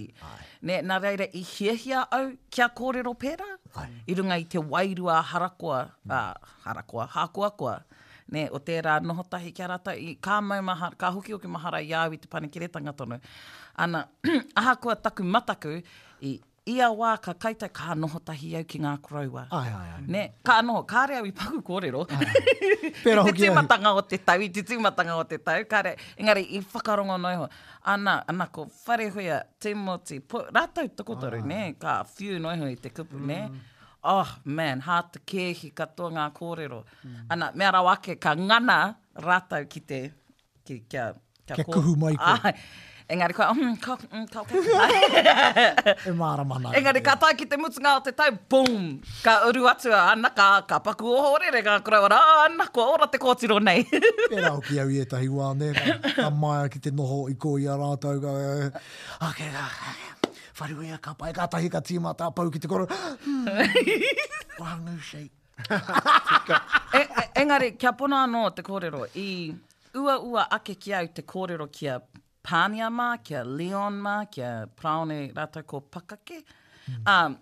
Ne, 0.68 0.80
nā 0.84 1.00
reira 1.04 1.28
i 1.36 1.42
hiahia 1.52 2.06
au 2.18 2.30
kia 2.52 2.70
kōrero 2.80 3.14
pēra? 3.24 3.48
Ai. 3.80 3.90
I 4.08 4.18
runga 4.20 4.38
i 4.40 4.48
te 4.56 4.62
wairua 4.64 5.20
harakoa, 5.34 5.82
mm. 6.08 6.18
uh, 6.18 6.54
harakoa, 6.66 7.08
hākuakua. 7.16 7.78
Ne, 8.36 8.44
o 8.56 8.60
tērā 8.66 9.00
noho 9.04 9.24
tahi 9.30 9.52
kia 9.58 9.68
rata, 9.72 9.96
i 9.98 10.14
kā, 10.28 10.40
maha, 10.46 10.92
kā 11.02 11.10
huki 11.16 11.34
o 11.36 11.40
ki 11.44 11.50
mahara 11.52 11.80
i 11.82 11.92
āwi 11.98 12.20
te 12.22 12.30
pane 12.32 12.50
kiretanga 12.54 12.94
tonu. 12.98 13.18
Ana, 13.78 14.06
ahakoa 14.60 14.96
taku 15.02 15.26
mataku 15.26 15.80
i, 15.80 16.38
ia 16.70 16.90
wā 16.94 17.14
ka 17.22 17.34
kaita 17.34 17.70
ka 17.72 17.94
anoho 17.96 18.20
tahi 18.24 18.52
au 18.60 18.64
ki 18.68 18.80
ngā 18.84 18.94
kuraua. 19.06 19.46
Ai, 19.56 19.70
ai, 19.74 19.88
ai. 19.98 20.02
Ne, 20.16 20.22
ka 20.46 20.60
anoho, 20.64 20.84
ka 20.90 21.06
au 21.20 21.26
i 21.30 21.34
paku 21.36 21.62
kōrero. 21.70 22.04
Pero 23.04 23.24
hoki 23.26 23.48
ai. 23.48 23.54
Te 23.56 23.80
o 23.92 24.04
te 24.04 24.18
tau, 24.26 24.44
i 24.46 24.50
te 24.54 24.64
tīmatanga 24.70 25.18
o 25.18 25.24
te 25.34 25.38
tau. 25.38 25.66
Ka 25.72 25.82
re, 25.88 25.96
engari, 26.18 26.44
i 26.58 26.62
whakarongo 26.74 27.18
noi 27.24 27.36
ho. 27.42 27.48
Ana, 27.94 28.18
ana, 28.30 28.48
ko 28.52 28.68
whare 28.86 29.10
hoia, 29.16 29.42
te 29.60 29.74
moti, 29.74 30.20
rātau 30.56 30.90
tukotoru, 30.92 31.42
ne, 31.48 31.74
ka 31.82 32.02
whiu 32.16 32.40
noi 32.44 32.58
ho 32.62 32.70
i 32.70 32.76
te 32.78 32.92
kupu, 32.94 33.18
mm. 33.20 33.32
ne. 33.34 33.42
Oh, 34.10 34.28
man, 34.46 34.80
hāta 34.86 35.20
kēhi 35.28 35.72
katoa 35.76 36.14
ngā 36.18 36.28
kōrero. 36.38 36.84
Mm. 37.04 37.18
Ana, 37.36 37.50
mea 37.56 37.74
rau 37.78 37.90
ake, 37.92 38.18
ka 38.22 38.36
ngana 38.40 38.80
rātau 39.20 39.66
ki 39.68 39.84
te, 39.94 40.04
ki, 40.66 40.84
kia, 40.90 41.10
kia, 41.48 41.60
kia 41.60 41.68
kuhu 41.68 41.98
mai 42.00 42.16
ko. 42.20 42.36
Engari 43.10 43.34
koe, 43.34 43.48
mm, 43.58 43.72
ko, 43.82 43.96
mm, 44.14 44.26
tau 44.30 44.44
te 44.46 44.54
mai. 44.54 45.02
e 46.06 46.12
māra 46.14 46.44
mana. 46.46 46.74
Engari, 46.78 47.02
ka 47.02 47.16
tāki 47.18 47.48
te 47.50 47.58
mutunga 47.58 47.96
o 47.98 48.02
te 48.06 48.12
tau, 48.14 48.36
boom! 48.54 49.02
Ka 49.24 49.40
uru 49.50 49.64
atu 49.72 49.90
a 49.90 50.02
ana, 50.12 50.30
ka, 50.30 50.46
ka 50.70 50.78
paku 50.86 51.10
o 51.10 51.22
hore, 51.26 51.50
re 51.56 51.64
ka 51.66 51.80
kura 51.80 52.02
wara, 52.04 52.20
a 52.20 52.36
ana, 52.44 52.68
ko 52.76 52.86
ora 52.94 53.08
te 53.08 53.18
kōtiro 53.18 53.58
nei. 53.66 53.82
Pera 54.28 54.52
o 54.54 54.62
ki 54.62 54.78
au 54.84 54.94
i 54.94 55.02
etahi 55.02 55.28
wā, 55.40 55.48
ne, 55.58 55.72
ka, 55.74 55.98
ka 56.20 56.28
mai 56.30 56.70
ki 56.70 56.84
te 56.86 56.92
noho 57.02 57.18
i 57.34 57.38
kō 57.46 57.56
i 57.64 57.66
a 57.66 57.80
rātau, 57.82 58.22
ka, 58.28 58.36
e, 58.44 58.54
uh, 58.68 59.26
ok, 59.32 59.42
ka, 59.58 60.30
whariwe 60.62 60.94
a 60.94 61.02
ka 61.10 61.16
pai, 61.18 61.34
ka 61.42 61.48
tahi 61.58 61.74
ka 61.78 61.82
tīma, 61.90 62.14
tā 62.22 62.30
pau 62.36 62.46
ki 62.54 62.62
te 62.62 62.70
koro, 62.70 62.86
hmm, 63.26 63.50
wānu 64.62 64.98
shake. 65.12 66.58
e, 66.94 67.06
engari, 67.42 67.74
kia 67.76 67.96
pona 68.04 68.22
anō 68.30 68.46
te 68.62 68.70
kōrero, 68.70 69.08
i 69.26 69.50
ua 69.98 70.20
ua 70.22 70.46
ake 70.62 70.78
ki 70.78 70.94
au 71.02 71.10
te 71.18 71.26
kōrero 71.26 71.72
ki 71.80 71.90
a 71.98 72.02
pānia 72.48 72.88
mā, 72.92 73.12
kia 73.24 73.44
Leon 73.44 73.94
mā, 74.02 74.24
kia 74.32 74.68
Praone 74.76 75.32
rata 75.36 75.64
ko 75.64 75.82
Pakake. 75.82 76.44
Mm. 76.92 77.08
Um, 77.08 77.38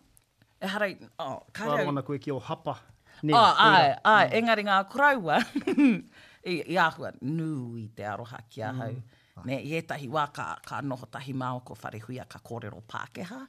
e 0.62 0.67
harai, 0.67 0.91
oh, 1.19 1.43
kāreau... 1.53 1.75
Wāra 1.77 1.86
wana 1.89 2.03
koe 2.05 2.17
ki 2.17 2.31
o 2.31 2.39
hapa. 2.39 2.77
Nē, 3.23 3.33
oh, 3.33 3.38
ai, 3.65 3.93
ai, 3.93 3.93
mm. 3.93 4.10
ai, 4.13 4.41
engari 4.41 4.65
ngā 4.69 4.79
kuraua. 4.91 5.39
I, 6.47 6.62
I 6.62 6.77
ahua, 6.79 7.12
nui 7.21 7.88
te 7.95 8.03
aroha 8.03 8.41
ki 8.49 8.62
ahau. 8.65 8.93
Mm. 8.93 9.45
Ne, 9.45 9.57
i 9.62 9.77
etahi 9.81 10.07
wā 10.10 10.23
ka, 10.33 10.45
ka 10.65 10.81
noho 10.81 11.07
tahi 11.13 11.33
māo 11.38 11.60
ko 11.65 11.75
wharehuia 11.77 12.25
ka 12.29 12.39
kōrero 12.41 12.81
Pākehā. 12.89 13.41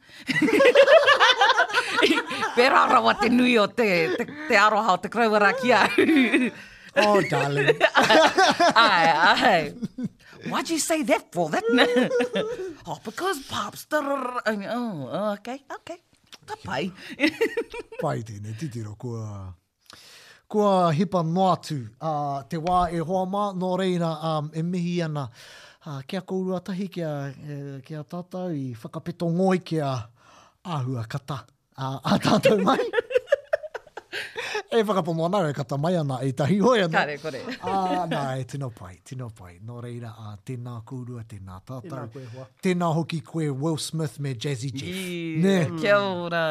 Pera 2.59 2.83
rawa 2.93 3.15
te 3.21 3.29
nui 3.33 3.57
o 3.59 3.67
te, 3.69 3.91
te, 4.19 4.27
te 4.51 4.57
aroha 4.59 4.97
o 4.99 5.01
te 5.01 5.09
krauara 5.13 5.53
ki 5.59 5.73
ahu. 5.73 6.51
oh, 7.07 7.23
darling. 7.31 7.85
ai, 8.75 9.33
ai. 9.33 10.09
Why'd 10.47 10.71
you 10.71 10.79
say 10.79 11.03
that 11.03 11.33
for 11.33 11.49
that? 11.51 11.65
oh, 12.87 12.99
because 13.05 13.41
pops 13.49 13.87
I 13.91 14.57
mean, 14.57 14.69
oh, 14.71 15.09
oh, 15.11 15.33
okay, 15.35 15.61
okay. 15.75 15.99
Ta 16.47 16.55
pai. 16.65 16.89
pai 18.03 18.23
tēne, 18.25 18.55
titiro, 18.59 18.95
kua... 18.99 19.53
Kua 20.49 20.93
hipa 20.97 21.21
noatu, 21.29 21.77
uh, 21.77 22.09
ah, 22.09 22.39
te 22.49 22.57
wā 22.57 22.87
e 22.97 23.01
hoa 23.05 23.27
mā, 23.29 23.51
nō 23.53 23.69
reina, 23.79 24.13
um, 24.37 24.47
e 24.57 24.63
mihi 24.65 24.95
ana. 25.05 25.27
Uh, 25.85 25.99
kia 26.09 26.23
kourua 26.25 26.63
tahi, 26.65 26.87
kia, 26.89 27.11
e, 27.37 27.57
kia 27.85 28.01
tātou, 28.09 28.55
i 28.57 28.71
whakapeto 28.81 29.29
ngoi 29.29 29.59
kia 29.65 29.91
ahua 30.65 31.05
kata. 31.07 31.43
Uh, 31.77 32.01
a 32.05 32.17
tātou 32.25 32.65
mai. 32.65 32.79
e 34.71 34.83
whakapono 34.83 35.25
ana 35.25 35.49
e 35.49 35.53
kata 35.53 35.77
mai 35.79 35.97
ana 35.97 36.19
e 36.21 36.33
tahi 36.33 36.59
hoi 36.59 36.81
ana. 36.83 36.99
Kare, 36.99 37.19
kore. 37.19 37.41
Ah, 37.63 38.05
nā, 38.07 38.39
e 38.39 38.45
tino 38.45 38.69
pai, 38.71 39.01
tino 39.03 39.31
pai. 39.31 39.59
Nō 39.65 39.81
reira, 39.81 40.13
ah, 40.19 40.37
tēnā 40.45 40.83
kūrua, 40.87 41.25
tēnā 41.25 41.61
tātou. 41.65 41.89
Tēnā 41.89 42.09
koe 42.13 42.25
hoa. 42.35 42.49
Tēnā 42.63 42.93
hoki 42.95 43.21
koe 43.23 43.49
Will 43.51 43.79
Smith 43.79 44.19
me 44.21 44.35
Jazzy 44.35 44.71
Jeff. 44.71 45.45
Yeah. 45.45 45.77
Kia 45.81 45.99
ora. 46.03 46.45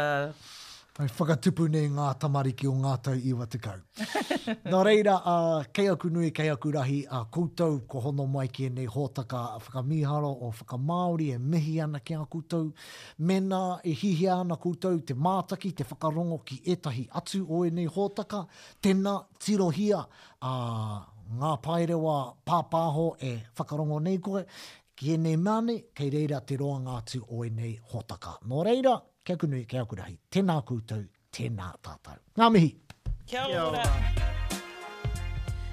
Mai 0.98 1.12
whakatupu 1.14 1.68
nei 1.70 1.92
ngā 1.94 2.06
tamariki 2.18 2.66
o 2.66 2.72
ngā 2.74 2.92
tau 3.06 3.20
iwa 3.32 3.46
tekau. 3.56 3.78
Nā 4.74 4.78
reira, 4.88 5.20
uh, 5.30 5.68
kei 5.78 5.84
aku 5.92 6.10
nui, 6.10 6.32
kei 6.34 6.48
aku 6.50 6.72
rahi, 6.74 7.04
uh, 7.14 7.28
koutou, 7.34 7.76
ko 7.86 8.00
hono 8.02 8.24
mai 8.34 8.48
ki 8.50 8.72
nei 8.74 8.88
hōtaka 8.90 9.42
a 9.52 9.60
whakamiharo 9.62 10.32
o 10.32 10.48
whakamaori 10.50 11.28
e 11.36 11.36
mihi 11.38 11.76
ana 11.86 12.00
ki 12.02 12.18
ngā 12.18 12.26
koutou. 12.34 12.72
Mena 13.20 13.60
e 13.84 13.94
hihi 14.00 14.26
ana 14.40 14.58
koutou 14.64 14.98
te 15.06 15.14
mātaki, 15.14 15.76
te 15.78 15.86
whakarongo 15.92 16.40
ki 16.50 16.60
etahi 16.74 17.04
atu 17.22 17.44
o 17.46 17.60
e 17.68 17.70
nei 17.78 17.86
hōtaka. 17.98 18.40
Tēnā 18.82 19.14
tirohia 19.38 20.00
a 20.02 20.56
uh, 20.56 20.96
ngā 21.44 21.52
pairewa 21.68 22.16
pāpāho 22.48 23.12
e 23.22 23.36
whakarongo 23.54 24.02
nei 24.10 24.18
koe. 24.30 24.42
Ki 24.98 25.14
e 25.14 25.20
nei 25.28 25.38
mane, 25.38 25.78
kei 25.94 26.10
reira 26.10 26.42
te 26.42 26.58
roa 26.58 26.82
ngātu 26.88 27.22
o 27.28 27.46
e 27.46 27.54
nei 27.54 27.76
hōtaka. 27.94 28.40
Nō 28.50 28.64
reira, 28.66 28.96
kia 29.28 29.36
kia 29.36 29.86
Tēnā 30.32 30.56
koutou, 30.64 31.02
tēnā 31.36 31.72
tātou. 31.84 32.16
Ngā 32.40 32.48
mihi. 32.54 32.70
Kia 33.28 33.44
ora. 33.44 33.50
Kia 33.52 33.64
ora. 33.64 33.84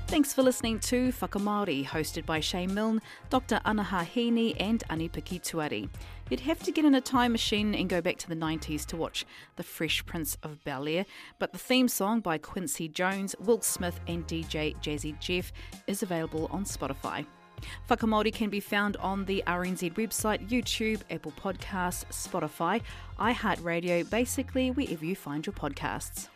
Thanks 0.08 0.34
for 0.34 0.42
listening 0.42 0.80
to 0.80 1.10
Whakamāori, 1.20 1.86
hosted 1.86 2.26
by 2.26 2.38
Shane 2.40 2.74
Milne, 2.74 3.00
Dr. 3.30 3.60
Anaha 3.64 4.04
Heaney 4.04 4.54
and 4.60 4.84
Anipaki 4.90 5.40
Tuari. 5.40 5.88
You'd 6.30 6.40
have 6.40 6.60
to 6.64 6.72
get 6.72 6.84
in 6.84 6.94
a 6.94 7.00
time 7.00 7.32
machine 7.32 7.74
and 7.74 7.88
go 7.88 8.00
back 8.00 8.18
to 8.18 8.28
the 8.28 8.36
90s 8.36 8.84
to 8.86 8.96
watch 8.96 9.24
The 9.56 9.62
Fresh 9.62 10.04
Prince 10.06 10.36
of 10.42 10.62
Bel-Air, 10.64 11.06
but 11.38 11.52
the 11.52 11.58
theme 11.58 11.88
song 11.88 12.20
by 12.20 12.38
Quincy 12.38 12.86
Jones, 12.88 13.34
Will 13.44 13.60
Smith 13.62 13.98
and 14.06 14.26
DJ 14.26 14.76
Jazzy 14.82 15.18
Jeff 15.20 15.52
is 15.86 16.02
available 16.02 16.48
on 16.52 16.64
Spotify. 16.64 17.24
Whakamori 17.88 18.32
can 18.32 18.50
be 18.50 18.60
found 18.60 18.96
on 18.98 19.24
the 19.24 19.42
RNZ 19.46 19.94
website, 19.94 20.48
YouTube, 20.48 21.00
Apple 21.10 21.32
Podcasts, 21.32 22.04
Spotify, 22.10 22.82
iHeartRadio, 23.18 24.08
basically 24.08 24.70
wherever 24.70 25.04
you 25.04 25.16
find 25.16 25.46
your 25.46 25.54
podcasts. 25.54 26.28